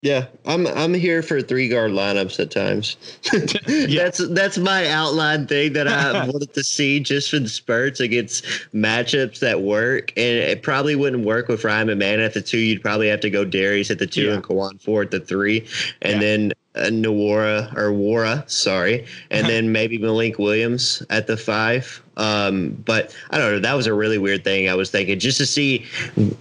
[0.02, 2.96] Yeah, I'm I'm here for three guard lineups at times.
[3.66, 4.04] yeah.
[4.04, 8.44] That's that's my outline thing that I wanted to see just for the spurts against
[8.74, 12.59] matchups that work, and it probably wouldn't work with Ryan McMahon at the two.
[12.59, 14.34] You'd probably have to go Darius at the two yeah.
[14.34, 15.66] and Khwan Fore at the three,
[16.02, 16.20] and yeah.
[16.20, 22.02] then uh, Nwora or Wara, sorry, and then maybe Malik Williams at the five.
[22.16, 23.58] Um, but I don't know.
[23.58, 24.68] That was a really weird thing.
[24.68, 25.84] I was thinking just to see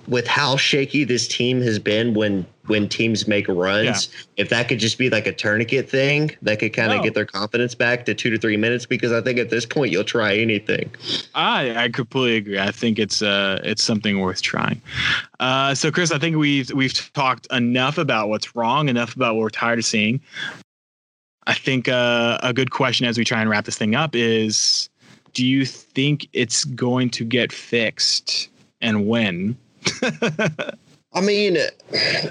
[0.07, 4.43] with how shaky this team has been when when teams make runs, yeah.
[4.43, 7.25] if that could just be like a tourniquet thing that could kind of get their
[7.25, 8.85] confidence back to two to three minutes.
[8.87, 10.89] Because I think at this point you'll try anything.
[11.35, 12.59] I I completely agree.
[12.59, 14.81] I think it's uh it's something worth trying.
[15.39, 19.41] Uh, so Chris, I think we've we've talked enough about what's wrong, enough about what
[19.41, 20.21] we're tired of seeing.
[21.47, 24.89] I think uh, a good question as we try and wrap this thing up is
[25.35, 28.49] do you think it's going to get fixed
[28.81, 29.55] and when?
[31.13, 31.57] I mean,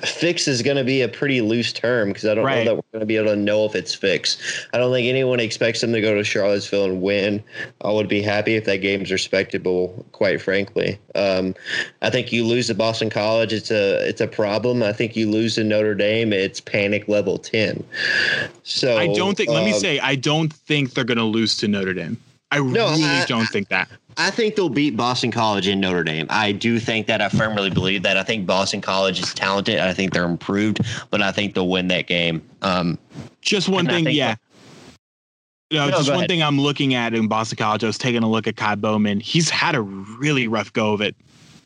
[0.02, 2.58] fix is going to be a pretty loose term because I don't right.
[2.58, 4.42] know that we're going to be able to know if it's fixed.
[4.74, 7.42] I don't think anyone expects them to go to Charlottesville and win.
[7.82, 10.98] I would be happy if that game's respectable, quite frankly.
[11.14, 11.54] Um,
[12.02, 14.82] I think you lose to Boston College, it's a it's a problem.
[14.82, 17.82] I think you lose to Notre Dame, it's panic level ten.
[18.64, 19.48] So I don't think.
[19.48, 22.18] Um, let me um, say, I don't think they're going to lose to Notre Dame.
[22.54, 23.88] I no, really I, don't think that.
[24.16, 26.26] I think they'll beat Boston College in Notre Dame.
[26.30, 27.20] I do think that.
[27.20, 28.16] I firmly believe that.
[28.16, 29.80] I think Boston College is talented.
[29.80, 30.80] I think they're improved,
[31.10, 32.42] but I think they'll win that game.
[32.62, 32.96] Um,
[33.40, 34.36] just one thing, yeah.
[35.72, 36.28] No, no, just one ahead.
[36.28, 37.82] thing I'm looking at in Boston College.
[37.82, 39.18] I was taking a look at Ky Bowman.
[39.18, 41.16] He's had a really rough go of it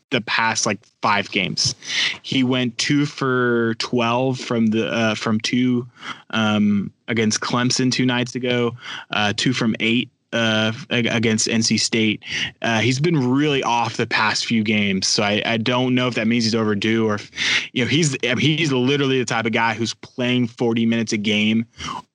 [0.09, 1.75] the past like five games.
[2.23, 5.87] He went two for twelve from the uh, from two
[6.31, 8.75] um, against Clemson two nights ago.
[9.11, 12.23] Uh, two from eight uh, against NC State.
[12.61, 16.15] Uh, he's been really off the past few games, so I, I don't know if
[16.15, 17.31] that means he's overdue or if
[17.73, 21.13] you know he's I mean, he's literally the type of guy who's playing 40 minutes
[21.13, 21.65] a game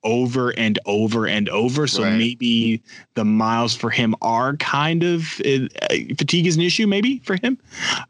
[0.05, 1.87] over and over and over.
[1.87, 2.17] So right.
[2.17, 2.83] maybe
[3.15, 5.67] the miles for him are kind of uh,
[6.17, 7.59] fatigue is an issue maybe for him.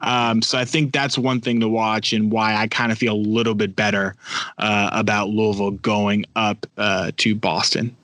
[0.00, 3.14] Um, so I think that's one thing to watch and why I kind of feel
[3.14, 4.14] a little bit better
[4.58, 7.96] uh, about Louisville going up uh, to Boston.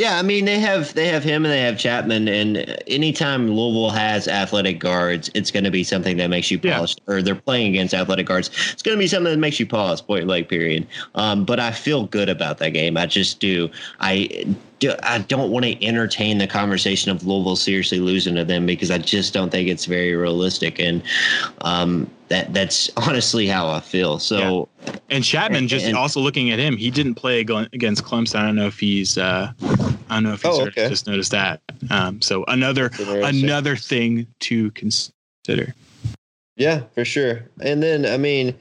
[0.00, 3.90] Yeah, I mean they have they have him and they have Chatman, and anytime Louisville
[3.90, 6.96] has athletic guards, it's going to be something that makes you pause.
[7.06, 7.14] Yeah.
[7.14, 10.00] Or they're playing against athletic guards, it's going to be something that makes you pause.
[10.00, 10.86] Point blank period.
[11.16, 12.96] Um, but I feel good about that game.
[12.96, 13.68] I just do.
[14.00, 14.46] I
[14.78, 18.90] do, I don't want to entertain the conversation of Louisville seriously losing to them because
[18.90, 21.02] I just don't think it's very realistic, and
[21.60, 24.18] um, that that's honestly how I feel.
[24.18, 24.96] So, yeah.
[25.10, 28.36] and Chatman, just and, also looking at him, he didn't play against Clemson.
[28.36, 30.88] I don't know if he's, uh, I don't know if he's oh, okay.
[30.88, 31.60] just noticed that.
[31.90, 35.74] Um, so another another thing to consider.
[36.56, 37.48] Yeah, for sure.
[37.60, 38.54] And then I mean,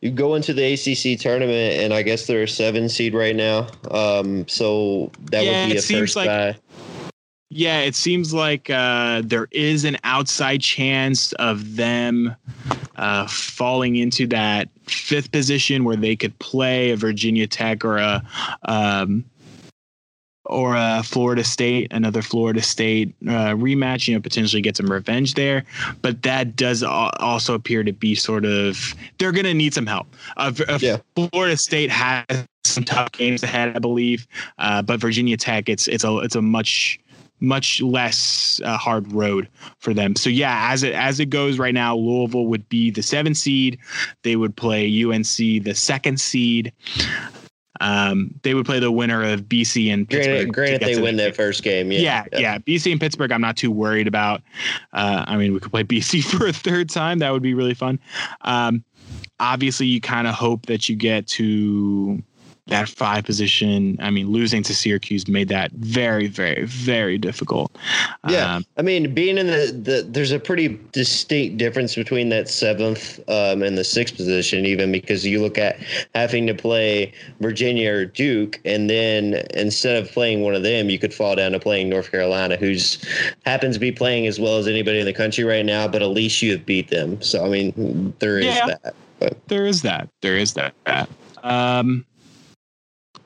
[0.00, 3.66] you go into the ACC tournament, and I guess they're a seven seed right now.
[3.90, 6.56] Um, so that yeah, would be a first like, guy.
[7.50, 12.36] Yeah, it seems like uh, there is an outside chance of them
[12.96, 18.22] uh, falling into that fifth position where they could play a Virginia Tech or a
[18.64, 19.24] um,
[20.44, 25.34] or a Florida State, another Florida State uh, rematch, you know, potentially get some revenge
[25.34, 25.64] there.
[26.02, 30.06] But that does also appear to be sort of they're going to need some help.
[30.36, 30.98] Uh, yeah.
[31.14, 34.26] Florida State has some tough games ahead, I believe,
[34.58, 36.98] uh, but Virginia Tech, it's it's a it's a much
[37.40, 40.16] much less uh, hard road for them.
[40.16, 43.78] So yeah, as it as it goes right now, Louisville would be the seven seed.
[44.22, 46.72] They would play UNC the second seed.
[47.80, 50.52] Um, they would play the winner of BC and Pittsburgh.
[50.52, 51.92] Granted, granted they win that first game.
[51.92, 52.00] Yeah.
[52.00, 52.58] Yeah, yeah, yeah.
[52.58, 54.42] BC and Pittsburgh, I'm not too worried about.
[54.92, 57.20] Uh, I mean, we could play BC for a third time.
[57.20, 58.00] That would be really fun.
[58.42, 58.84] Um,
[59.38, 62.22] obviously, you kind of hope that you get to
[62.68, 63.96] that five position.
[64.00, 67.74] I mean, losing to Syracuse made that very, very, very difficult.
[68.28, 72.48] Yeah, um, I mean, being in the, the there's a pretty distinct difference between that
[72.48, 75.78] seventh um, and the sixth position, even because you look at
[76.14, 80.98] having to play Virginia or Duke, and then instead of playing one of them, you
[80.98, 83.02] could fall down to playing North Carolina, who's
[83.44, 86.08] happens to be playing as well as anybody in the country right now, but at
[86.08, 87.20] least you have beat them.
[87.22, 88.94] So I mean, there is yeah, that.
[89.18, 89.48] But.
[89.48, 90.08] There is that.
[90.20, 90.74] There is that.
[91.42, 92.04] Um,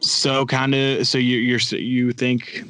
[0.02, 2.64] so kind of, so you you're you think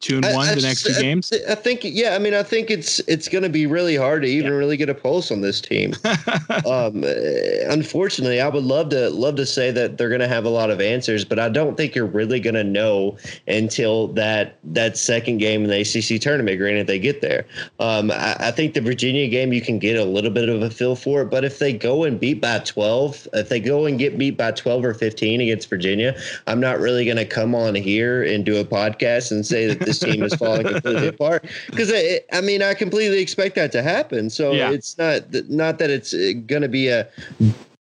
[0.00, 1.32] two and one I, I the next two I, games?
[1.48, 2.14] I think, yeah.
[2.14, 4.56] I mean, I think it's it's going to be really hard to even yeah.
[4.56, 5.94] really get a pulse on this team.
[6.66, 7.04] um,
[7.68, 10.70] unfortunately, I would love to love to say that they're going to have a lot
[10.70, 15.38] of answers, but I don't think you're really going to know until that that second
[15.38, 16.58] game in the ACC tournament.
[16.58, 17.46] Granted, they get there.
[17.80, 20.70] Um, I, I, think the Virginia game you can get a little bit of a
[20.70, 23.98] feel for it, but if they go and beat by 12, if they go and
[23.98, 27.74] get beat by 12 or 15 against Virginia, I'm not really going to come on
[27.74, 31.92] here and do a podcast and say that this team is falling completely apart because
[32.32, 34.30] I mean I completely expect that to happen.
[34.30, 34.70] So yeah.
[34.70, 37.08] it's not not that it's uh, going to be a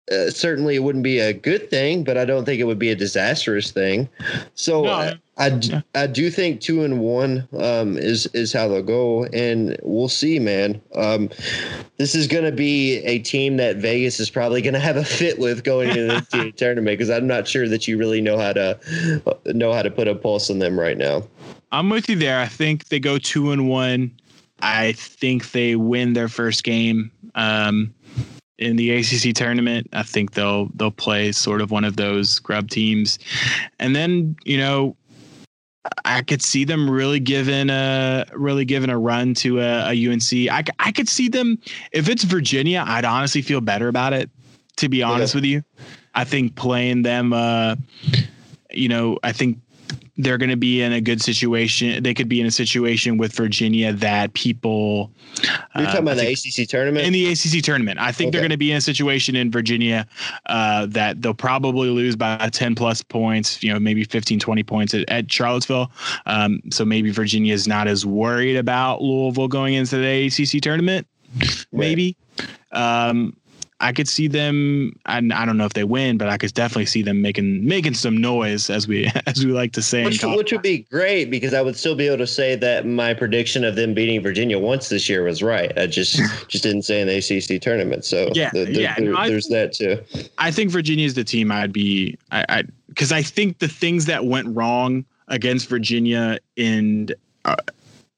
[0.10, 2.92] uh, certainly it wouldn't be a good thing, but I don't think it would be
[2.92, 4.08] a disastrous thing.
[4.56, 5.82] So no, I, I, yeah.
[5.96, 10.40] I, do think two and one um, is is how they'll go, and we'll see,
[10.40, 10.82] man.
[10.96, 11.30] Um,
[11.98, 15.04] this is going to be a team that Vegas is probably going to have a
[15.04, 18.54] fit with going into the tournament because I'm not sure that you really know how
[18.54, 18.80] to
[19.48, 21.24] know how to put a pulse on them right now.
[21.72, 22.40] I'm with you there.
[22.40, 24.12] I think they go two and one.
[24.62, 27.94] I think they win their first game um,
[28.58, 29.88] in the ACC tournament.
[29.94, 33.20] I think they'll they'll play sort of one of those grub teams,
[33.80, 34.96] and then you know
[36.06, 40.50] I could see them really giving a really giving a run to a, a UNC.
[40.52, 41.60] I, I could see them
[41.92, 42.84] if it's Virginia.
[42.86, 44.30] I'd honestly feel better about it.
[44.78, 45.38] To be honest yeah.
[45.38, 45.64] with you,
[46.14, 47.34] I think playing them.
[47.34, 47.76] Uh,
[48.72, 49.60] you know, I think
[50.18, 52.02] they're going to be in a good situation.
[52.02, 55.12] They could be in a situation with Virginia that people.
[55.76, 57.06] You're talking uh, about the ACC tournament?
[57.06, 58.00] In the ACC tournament.
[58.00, 58.32] I think okay.
[58.32, 60.08] they're going to be in a situation in Virginia
[60.48, 64.94] uh, that they'll probably lose by 10 plus points, you know, maybe 15, 20 points
[64.94, 65.92] at, at Charlottesville.
[66.26, 71.08] Um, so maybe Virginia is not as worried about Louisville going into the ACC tournament.
[71.72, 72.18] Maybe.
[72.72, 73.36] Um,
[73.80, 75.00] I could see them.
[75.06, 77.94] I, I don't know if they win, but I could definitely see them making making
[77.94, 80.04] some noise, as we as we like to say.
[80.04, 83.14] Which, which would be great because I would still be able to say that my
[83.14, 85.78] prediction of them beating Virginia once this year was right.
[85.78, 88.04] I just just didn't say in the ACC tournament.
[88.04, 88.96] So yeah, the, the, yeah.
[88.98, 90.02] There, no, there's that too.
[90.40, 92.18] I think Virginia is the team I'd be.
[92.32, 97.10] I because I, I, think the things that went wrong against Virginia in.
[97.46, 97.56] Uh,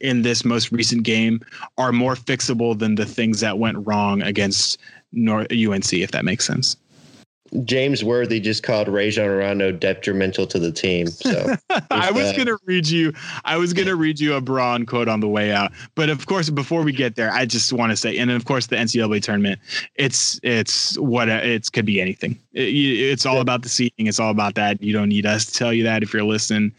[0.01, 1.41] in this most recent game
[1.77, 4.77] are more fixable than the things that went wrong against
[5.11, 6.75] North UNC, if that makes sense.
[7.63, 11.07] James Worthy just called Rajon Rondo detrimental to the team.
[11.07, 11.55] So
[11.91, 12.37] I was that.
[12.37, 13.11] gonna read you.
[13.43, 16.49] I was gonna read you a Braun quote on the way out, but of course,
[16.49, 19.59] before we get there, I just want to say, and of course, the NCAA tournament.
[19.95, 22.37] It's it's what it could be anything.
[22.53, 24.05] It, it's all about the seeding.
[24.07, 24.81] It's all about that.
[24.83, 26.71] You don't need us to tell you that if you're listening.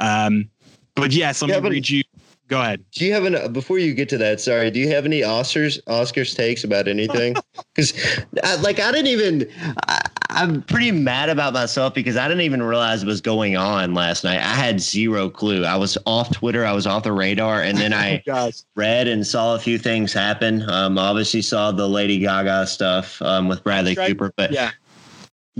[0.00, 0.50] Um,
[0.96, 2.02] but yes, let Yeah, me read you.
[2.48, 2.82] Go ahead.
[2.92, 4.40] Do you have an before you get to that?
[4.40, 7.36] Sorry, do you have any Oscars Oscars takes about anything?
[7.74, 7.92] Because
[8.60, 9.48] like I didn't even.
[9.86, 13.94] I, I'm pretty mad about myself because I didn't even realize it was going on
[13.94, 14.38] last night.
[14.38, 15.64] I had zero clue.
[15.64, 16.66] I was off Twitter.
[16.66, 20.12] I was off the radar, and then I Guys, read and saw a few things
[20.12, 20.68] happen.
[20.68, 24.08] Um, obviously saw the Lady Gaga stuff um, with Bradley Right.
[24.08, 24.72] Cooper, but yeah.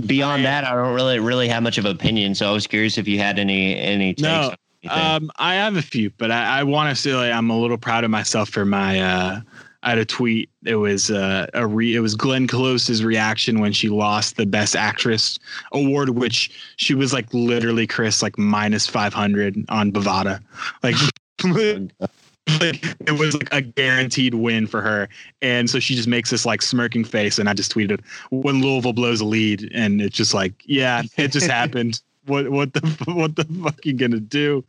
[0.05, 2.35] beyond that, I don't really really have much of an opinion.
[2.35, 4.21] So I was curious if you had any any takes.
[4.23, 4.53] No.
[4.87, 7.77] Um, I have a few, but I, I want to say like, I'm a little
[7.77, 8.99] proud of myself for my.
[8.99, 9.41] Uh,
[9.81, 10.49] I had a tweet.
[10.65, 11.95] It was uh, a re.
[11.95, 15.39] It was Glenn Close's reaction when she lost the Best Actress
[15.71, 20.41] award, which she was like literally Chris like minus five hundred on Bovada,
[20.83, 20.95] like.
[22.61, 25.07] like it was like a guaranteed win for her
[25.41, 28.01] and so she just makes this like smirking face and i just tweeted
[28.31, 32.73] when louisville blows a lead and it's just like yeah it just happened what what
[32.73, 32.81] the
[33.13, 34.63] what the fuck you gonna do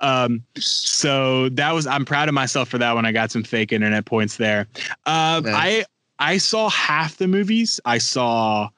[0.00, 3.72] um so that was i'm proud of myself for that one i got some fake
[3.72, 4.66] internet points there
[5.06, 5.54] um Nice.
[5.54, 5.84] i
[6.18, 8.68] i saw half the movies i saw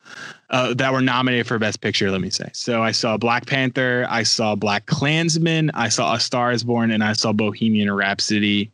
[0.51, 4.07] uh, that were nominated for best picture let me say so i saw black panther
[4.09, 8.71] i saw black klansman i saw a star is born and i saw bohemian rhapsody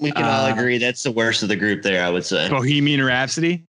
[0.00, 2.04] we can all uh, agree that's the worst of the group there.
[2.04, 2.48] I would say.
[2.48, 3.62] bohemian rhapsody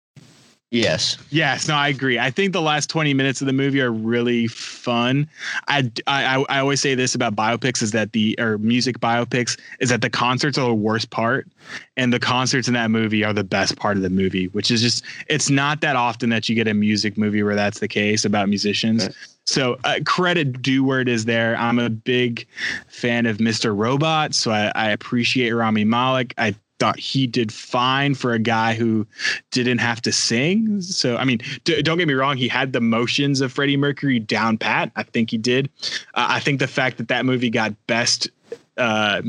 [0.74, 1.19] Yes.
[1.30, 2.17] Yes, no, I agree.
[2.17, 5.30] I think the last 20 minutes of the movie are really fun.
[5.67, 9.89] I, I, I always say this about biopics is that the, or music biopics, is
[9.89, 11.47] that the concerts are the worst part.
[11.95, 14.82] And the concerts in that movie are the best part of the movie, which is
[14.82, 18.26] just, it's not that often that you get a music movie where that's the case
[18.26, 19.05] about musicians.
[19.05, 19.15] Right.
[19.45, 21.55] So uh, credit due it is there.
[21.57, 22.47] I'm a big
[22.88, 23.78] fan of Mr.
[23.78, 26.34] Robot, so I, I appreciate Rami Malek.
[26.39, 29.07] I thought he did fine for a guy who
[29.51, 30.81] didn't have to sing.
[30.81, 34.19] So I mean, d- don't get me wrong, he had the motions of Freddie Mercury
[34.19, 34.91] down pat.
[34.97, 35.69] I think he did.
[36.13, 38.29] Uh, I think the fact that that movie got best
[38.77, 39.21] uh,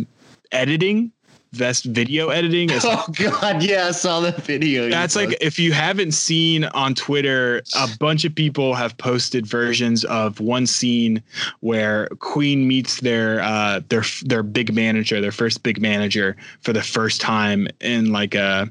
[0.50, 1.12] editing,
[1.57, 4.88] best video editing is Oh God, yeah, I saw that video.
[4.88, 10.05] that's like if you haven't seen on Twitter, a bunch of people have posted versions
[10.05, 11.22] of one scene
[11.61, 16.82] where Queen meets their uh, their their big manager, their first big manager for the
[16.82, 18.70] first time in like a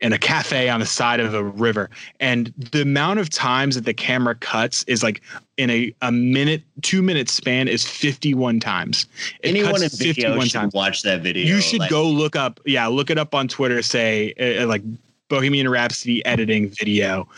[0.00, 3.84] in a cafe on the side of a river, and the amount of times that
[3.84, 5.20] the camera cuts is like
[5.60, 9.04] in a, a minute two minute span is 51 times
[9.42, 11.44] It anyone in video should watch that video.
[11.44, 13.82] you should Like, go look up, yeah, look it up on Twitter.
[13.82, 14.82] Say uh, like
[15.28, 17.28] Bohemian Rhapsody editing video,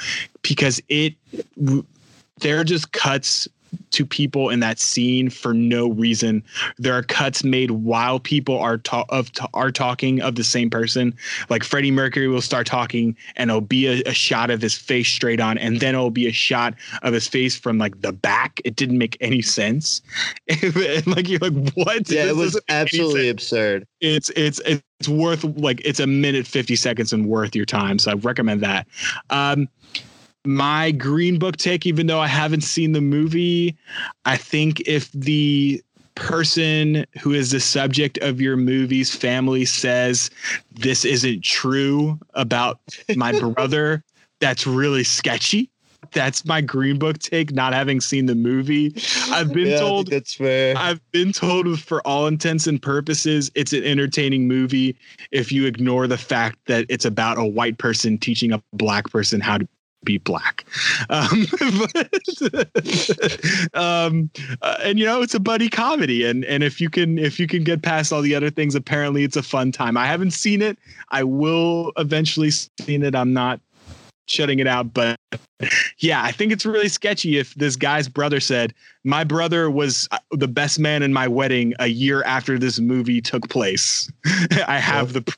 [0.43, 1.15] because it
[1.63, 1.85] w-
[2.39, 3.49] they're just cuts
[3.93, 6.43] to people in that scene for no reason.
[6.79, 10.71] There are cuts made while people are ta- of ta- are talking of the same
[10.71, 11.15] person.
[11.51, 15.09] Like Freddie Mercury will start talking, and it'll be a, a shot of his face
[15.09, 18.61] straight on, and then it'll be a shot of his face from like the back.
[18.65, 20.01] It didn't make any sense.
[20.49, 22.11] and like you're like, what?
[22.11, 23.87] Yeah, it was doesn't make any absolutely absurd.
[24.01, 28.13] it's it's it's worth like it's a minute 50 seconds and worth your time so
[28.13, 28.87] i recommend that
[29.31, 29.69] um
[30.45, 33.77] my green book take even though i haven't seen the movie
[34.25, 35.83] i think if the
[36.15, 40.31] person who is the subject of your movie's family says
[40.73, 42.81] this isn't true about
[43.17, 44.05] my brother
[44.41, 45.71] that's really sketchy
[46.11, 48.93] that's my green book take not having seen the movie
[49.31, 50.77] i've been Yeah, told that's fair.
[50.77, 54.97] I've been told for all intents and purposes, it's an entertaining movie
[55.31, 59.41] if you ignore the fact that it's about a white person teaching a black person
[59.41, 59.69] how to
[60.05, 60.65] be black.
[61.11, 61.47] Um,
[61.93, 64.31] but, um,
[64.63, 66.25] uh, and you know, it's a buddy comedy.
[66.25, 69.25] And, and if you can, if you can get past all the other things, apparently
[69.25, 69.97] it's a fun time.
[69.97, 70.79] I haven't seen it.
[71.11, 73.15] I will eventually see it.
[73.15, 73.61] I'm not
[74.27, 75.19] shutting it out, but
[75.99, 78.75] yeah, I think it's really sketchy if this guy's brother said,
[79.05, 83.21] My brother was uh, the best man in my wedding a year after this movie
[83.21, 84.11] took place.
[84.67, 85.37] I have the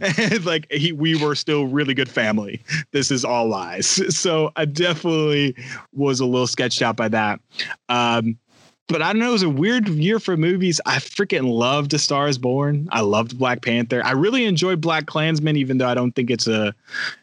[0.00, 2.62] And like he we were still really good family.
[2.92, 4.02] This is all lies.
[4.16, 5.54] So I definitely
[5.92, 7.40] was a little sketched out by that.
[7.88, 8.38] Um
[8.88, 9.30] but I don't know.
[9.30, 10.80] It was a weird year for movies.
[10.86, 12.88] I freaking loved A Star Is Born.
[12.92, 14.00] I loved Black Panther.
[14.04, 16.72] I really enjoyed Black Klansman, even though I don't think it's a,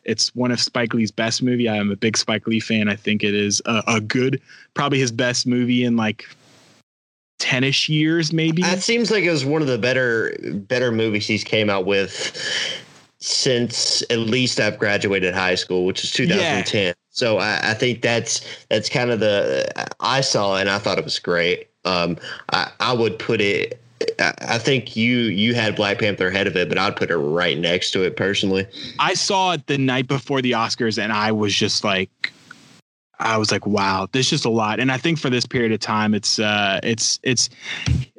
[0.04, 1.70] it's one of Spike Lee's best movie.
[1.70, 2.90] I am a big Spike Lee fan.
[2.90, 4.42] I think it is a, a good,
[4.74, 6.26] probably his best movie in like
[7.44, 8.62] ten-ish years, maybe.
[8.62, 10.36] That seems like it was one of the better
[10.68, 12.38] better movies he's came out with
[13.20, 16.94] since at least I've graduated high school, which is 2010.
[17.10, 21.04] So I, I think that's that's kind of the I saw and I thought it
[21.04, 21.70] was great.
[21.86, 22.18] Um,
[22.52, 23.80] I, I would put it.
[24.20, 27.58] I think you you had Black Panther ahead of it, but I'd put it right
[27.58, 28.68] next to it personally.
[29.00, 32.33] I saw it the night before the Oscars, and I was just like,
[33.20, 34.80] I was like, wow, this is just a lot.
[34.80, 37.50] And I think for this period of time, it's uh, it's it's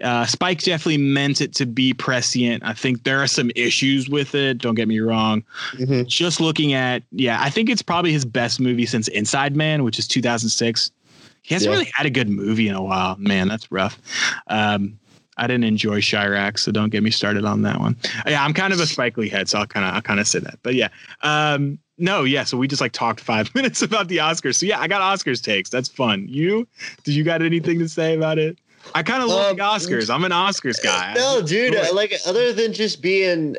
[0.03, 2.62] uh, Spike definitely meant it to be prescient.
[2.64, 4.59] I think there are some issues with it.
[4.59, 5.42] Don't get me wrong.
[5.72, 6.05] Mm-hmm.
[6.07, 9.99] Just looking at, yeah, I think it's probably his best movie since Inside Man, which
[9.99, 10.90] is 2006.
[11.42, 11.78] He hasn't yeah.
[11.78, 13.16] really had a good movie in a while.
[13.18, 14.01] Man, that's rough.
[14.47, 14.99] Um,
[15.36, 17.97] I didn't enjoy Chi-Raq, so don't get me started on that one.
[18.26, 20.28] Yeah, I'm kind of a Spike Lee head, so I'll kind of I'll kind of
[20.28, 20.59] say that.
[20.62, 20.88] But yeah,
[21.22, 22.45] um, no, yeah.
[22.45, 24.57] So we just like talked five minutes about the Oscars.
[24.57, 25.70] So yeah, I got Oscars takes.
[25.70, 26.26] That's fun.
[26.28, 26.66] You,
[27.05, 28.59] did you got anything to say about it?
[28.95, 30.12] I kind of love um, the Oscars.
[30.12, 31.14] I'm an Oscars guy.
[31.14, 31.74] No, dude.
[31.95, 33.57] Like other than just being,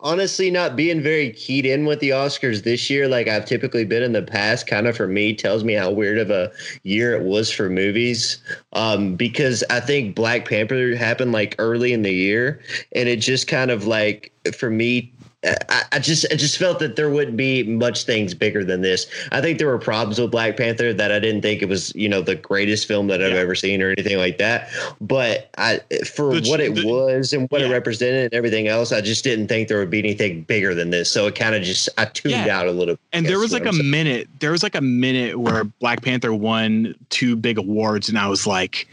[0.00, 4.02] honestly, not being very keyed in with the Oscars this year, like I've typically been
[4.02, 4.66] in the past.
[4.66, 6.52] Kind of for me, tells me how weird of a
[6.84, 8.38] year it was for movies.
[8.72, 12.60] Um, because I think Black Panther happened like early in the year,
[12.94, 15.12] and it just kind of like for me
[15.44, 19.06] I, I, just I just felt that there wouldn't be much things bigger than this.
[19.32, 22.08] I think there were problems with Black Panther that I didn't think it was you
[22.08, 23.38] know the greatest film that I've yeah.
[23.38, 24.68] ever seen or anything like that.
[25.00, 27.68] But I for the, what it the, was and what yeah.
[27.68, 30.90] it represented and everything else, I just didn't think there would be anything bigger than
[30.90, 31.10] this.
[31.10, 32.58] So it kind of just I tuned yeah.
[32.58, 32.96] out a little.
[33.12, 34.28] And there was like a minute.
[34.38, 38.46] There was like a minute where Black Panther won two big awards, and I was
[38.46, 38.86] like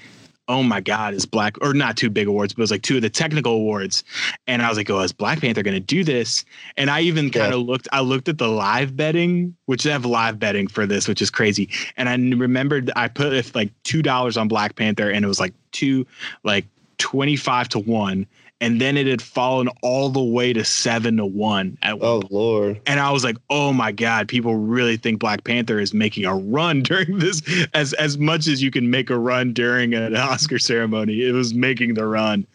[0.50, 2.98] oh my god, is Black or not two big awards, but it was like two
[2.98, 4.04] of the technical awards,
[4.48, 6.44] and I was like, oh, is Black Panther going to do this?
[6.76, 7.66] And I even kind of yeah.
[7.66, 11.22] looked, I looked at the live betting, which they have live betting for this, which
[11.22, 15.24] is crazy, and I remembered I put if like two dollars on Black Panther, and
[15.24, 16.06] it was like two,
[16.44, 16.66] like
[16.98, 18.26] twenty five to one,
[18.62, 22.82] and then it had fallen all the way to seven to one at oh lord.
[22.86, 26.36] And i was like oh my god people really think black panther is making a
[26.36, 27.42] run during this
[27.74, 31.54] as as much as you can make a run during an oscar ceremony it was
[31.54, 32.46] making the run.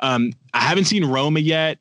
[0.00, 1.78] Um i haven't seen roma yet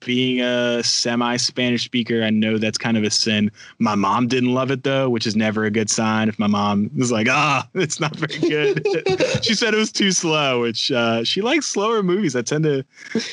[0.00, 3.50] being a semi Spanish speaker, I know that's kind of a sin.
[3.78, 6.28] My mom didn't love it though, which is never a good sign.
[6.28, 10.12] If my mom was like, ah, it's not very good, she said it was too
[10.12, 12.36] slow, which uh, she likes slower movies.
[12.36, 12.84] I tend to,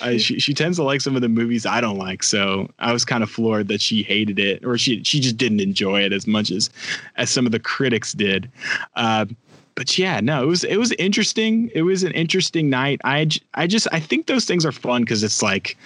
[0.02, 2.24] uh, she, she tends to like some of the movies I don't like.
[2.24, 5.60] So I was kind of floored that she hated it or she, she just didn't
[5.60, 6.70] enjoy it as much as,
[7.16, 8.50] as some of the critics did.
[8.96, 9.26] Uh,
[9.78, 11.70] but yeah, no, it was it was interesting.
[11.76, 13.00] It was an interesting night.
[13.04, 15.78] I I just I think those things are fun because it's like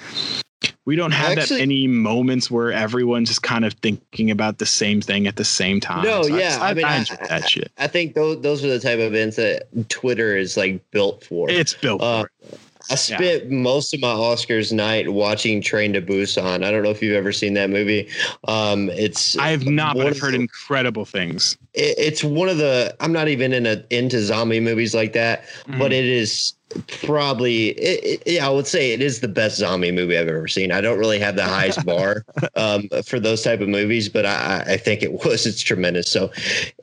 [0.86, 4.66] we don't have Actually, that many moments where everyone's just kind of thinking about the
[4.66, 6.06] same thing at the same time.
[6.06, 7.72] No, so yeah, I, I, mean, I enjoy that shit.
[7.78, 11.50] I think those those are the type of events that Twitter is like built for.
[11.50, 12.58] It's built uh, for.
[12.90, 13.58] I spent yeah.
[13.58, 16.64] most of my Oscars night watching Train to Busan.
[16.64, 18.10] I don't know if you've ever seen that movie.
[18.48, 21.58] Um, it's I have not, but I've heard incredible things.
[21.74, 22.96] It, it's one of the.
[23.00, 25.80] I'm not even in a, into zombie movies like that, mm-hmm.
[25.80, 26.54] but it is
[26.88, 30.48] probably it, it, yeah i would say it is the best zombie movie i've ever
[30.48, 34.26] seen i don't really have the highest bar um, for those type of movies but
[34.26, 36.32] I, I think it was it's tremendous so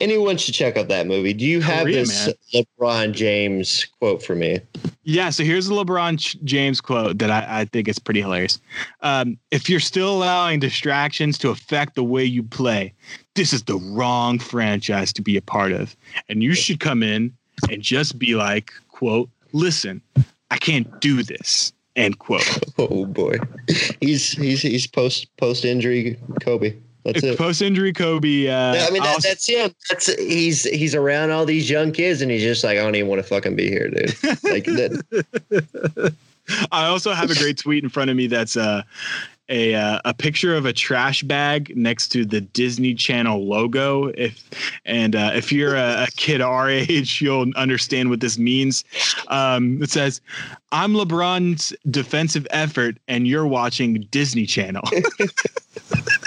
[0.01, 2.63] anyone should check out that movie do you have Korea, this man.
[2.79, 4.59] lebron james quote for me
[5.03, 8.59] yeah so here's the lebron james quote that i, I think is pretty hilarious
[9.01, 12.93] um, if you're still allowing distractions to affect the way you play
[13.35, 15.95] this is the wrong franchise to be a part of
[16.27, 17.33] and you should come in
[17.69, 20.01] and just be like quote listen,
[20.51, 21.73] I can't do this.
[21.95, 22.47] End quote.
[22.77, 23.37] Oh boy,
[23.99, 26.77] he's he's he's post post injury Kobe.
[27.03, 27.37] That's it.
[27.37, 28.47] Post injury Kobe.
[28.47, 29.75] Uh, I mean, that, that's him.
[29.89, 33.09] That's he's he's around all these young kids, and he's just like, I don't even
[33.09, 34.15] want to fucking be here, dude.
[34.43, 36.13] Like that.
[36.71, 38.83] I also have a great tweet in front of me that's uh
[39.49, 44.07] a uh, a picture of a trash bag next to the Disney Channel logo.
[44.15, 44.49] If
[44.85, 48.83] and uh, if you're a, a, kid our age, you'll understand what this means.
[49.27, 50.21] Um, it says,
[50.71, 54.83] "I'm LeBron's defensive effort, and you're watching Disney Channel."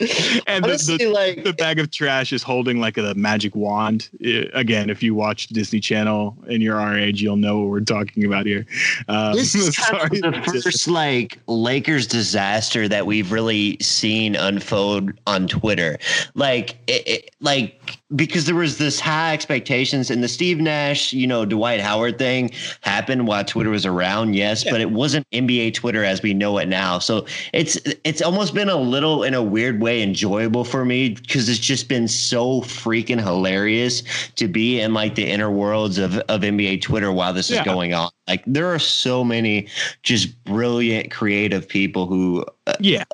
[0.48, 4.08] and Honestly, the, the, like, the, bag of trash is holding like a magic wand.
[4.52, 8.24] again, if you watch Disney Channel and you're our age, you'll know what we're talking
[8.24, 8.66] about here.
[9.06, 15.12] Um, this is kind of the first like Lakers disaster that we've really seen unfold
[15.28, 15.98] on Twitter.
[16.34, 21.26] Like, it, it, like because there was this high expectations and the Steve Nash, you
[21.26, 22.50] know, Dwight Howard thing
[22.80, 24.70] happened while Twitter was around, yes, yeah.
[24.70, 26.98] but it wasn't NBA Twitter as we know it now.
[26.98, 31.48] So it's it's almost been a little in a weird way enjoyable for me because
[31.48, 34.02] it's just been so freaking hilarious
[34.36, 37.60] to be in like the inner worlds of, of NBA Twitter while this yeah.
[37.60, 38.10] is going on.
[38.26, 39.68] Like there are so many
[40.02, 43.04] just brilliant, creative people who uh, yeah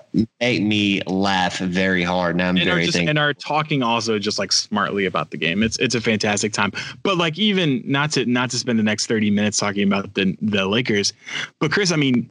[0.41, 4.21] make me laugh very hard, and I'm and very are just, and are talking also
[4.21, 5.65] just like smartly about the game.
[5.65, 6.71] It's it's a fantastic time.
[7.03, 10.37] But like even not to not to spend the next thirty minutes talking about the
[10.41, 11.13] the Lakers,
[11.59, 12.31] but Chris, I mean,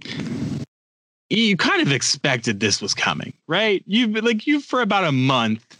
[1.30, 3.84] you kind of expected this was coming, right?
[3.88, 5.78] You've like you for about a month.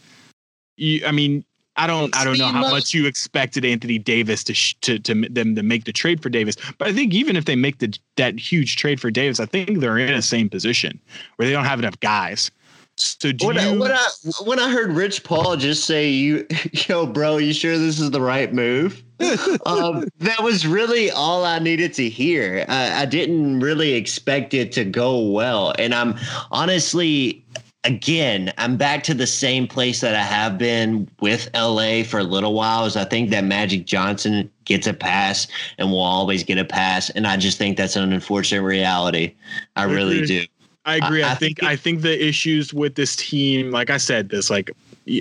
[0.76, 1.46] You, I mean,
[1.80, 5.14] I don't, I don't know how much you expected Anthony Davis to sh- to to
[5.30, 7.98] them to make the trade for Davis, but I think even if they make the
[8.18, 11.00] that huge trade for Davis, I think they're in the same position
[11.38, 12.52] where they don't have enough guys.
[12.98, 13.62] So do when, you?
[13.62, 14.08] I, when I
[14.44, 16.46] when I heard Rich Paul just say, "You,
[16.90, 19.02] yo, bro, you sure this is the right move?"
[19.66, 22.66] um, that was really all I needed to hear.
[22.68, 26.18] I, I didn't really expect it to go well, and I'm
[26.52, 27.46] honestly
[27.84, 32.24] again, I'm back to the same place that I have been with LA for a
[32.24, 32.86] little while.
[32.86, 37.10] Is I think that Magic Johnson gets a pass and will always get a pass,
[37.12, 39.34] and I just think that's an unfortunate reality.
[39.76, 40.46] I really do.
[40.86, 41.24] I agree.
[41.24, 44.50] I, I think, think I think the issues with this team, like I said, this
[44.50, 44.72] like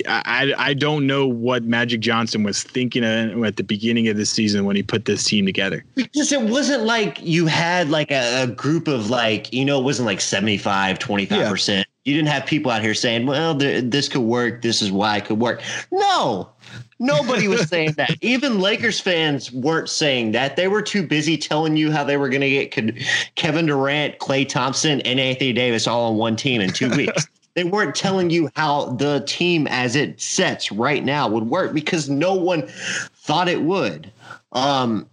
[0.07, 4.65] I I don't know what Magic Johnson was thinking at the beginning of the season
[4.65, 5.83] when he put this team together.
[5.95, 9.83] Because it wasn't like you had like a, a group of like, you know, it
[9.83, 11.83] wasn't like 75, 25%.
[12.05, 14.61] You didn't have people out here saying, well, th- this could work.
[14.61, 15.61] This is why it could work.
[15.91, 16.49] No,
[16.97, 18.11] nobody was saying that.
[18.21, 20.55] Even Lakers fans weren't saying that.
[20.55, 23.03] They were too busy telling you how they were going to get Ke-
[23.35, 27.27] Kevin Durant, Klay Thompson, and Anthony Davis all on one team in two weeks.
[27.55, 32.07] They weren't telling you how the team as it sets right now would work because
[32.07, 34.09] no one thought it would.
[34.53, 35.09] Um,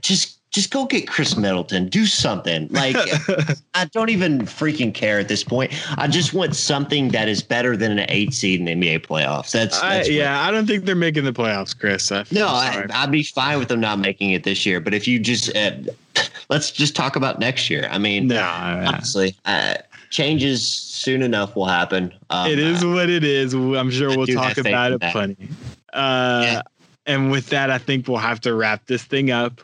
[0.00, 1.88] just just go get Khris Middleton.
[1.88, 2.68] Do something.
[2.70, 2.94] Like
[3.74, 5.72] I don't even freaking care at this point.
[5.98, 9.50] I just want something that is better than an eight seed in the NBA playoffs.
[9.50, 12.12] That's, I, that's what- yeah, I don't think they're making the playoffs, Chris.
[12.12, 12.86] I, no, I.
[12.94, 14.78] I'd be fine with them not making it this year.
[14.80, 15.72] But if you just uh,
[16.48, 17.88] let's just talk about next year.
[17.90, 19.74] I mean, no, I- honestly, uh,
[20.10, 22.14] changes soon enough will happen.
[22.30, 23.54] Um, it is what it is.
[23.54, 25.10] I'm sure I we'll talk about it that.
[25.12, 25.48] plenty.
[25.92, 26.62] Uh, Yeah.
[27.06, 29.60] And with that, I think we'll have to wrap this thing up.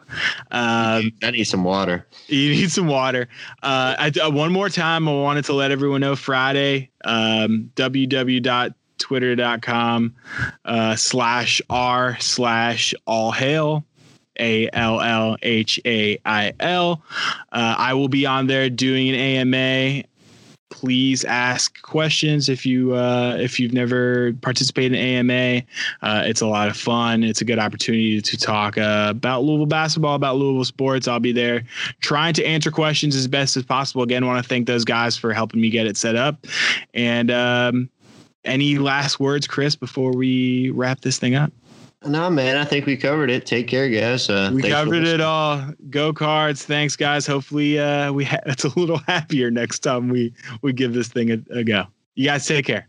[0.51, 2.07] Um, I need some water.
[2.27, 3.29] you need some water.
[3.63, 10.15] Uh, I, uh, one more time, I wanted to let everyone know Friday, um, www.twitter.com
[10.65, 13.85] uh, slash r slash all hail.
[14.39, 17.03] A L L H A I L.
[17.53, 20.05] Uh, will be on there doing an AMA.
[20.71, 25.63] Please ask questions if you uh, if you've never participated in AMA.
[26.01, 27.25] Uh, it's a lot of fun.
[27.25, 31.09] It's a good opportunity to talk uh, about Louisville basketball, about Louisville sports.
[31.09, 31.65] I'll be there
[32.01, 34.03] trying to answer questions as best as possible.
[34.03, 36.47] Again, want to thank those guys for helping me get it set up.
[36.95, 37.91] And um,
[38.45, 41.53] any last words, Chris, before we wrap this thing up?
[42.05, 43.45] No, man, I think we covered it.
[43.45, 44.31] Take care, guys.
[44.31, 45.63] Uh, We covered it all.
[45.91, 46.65] Go cards.
[46.65, 47.27] Thanks, guys.
[47.27, 50.33] Hopefully, uh, we ha- it's a little happier next time we
[50.63, 51.85] we give this thing a, a go.
[52.15, 52.89] You guys take care.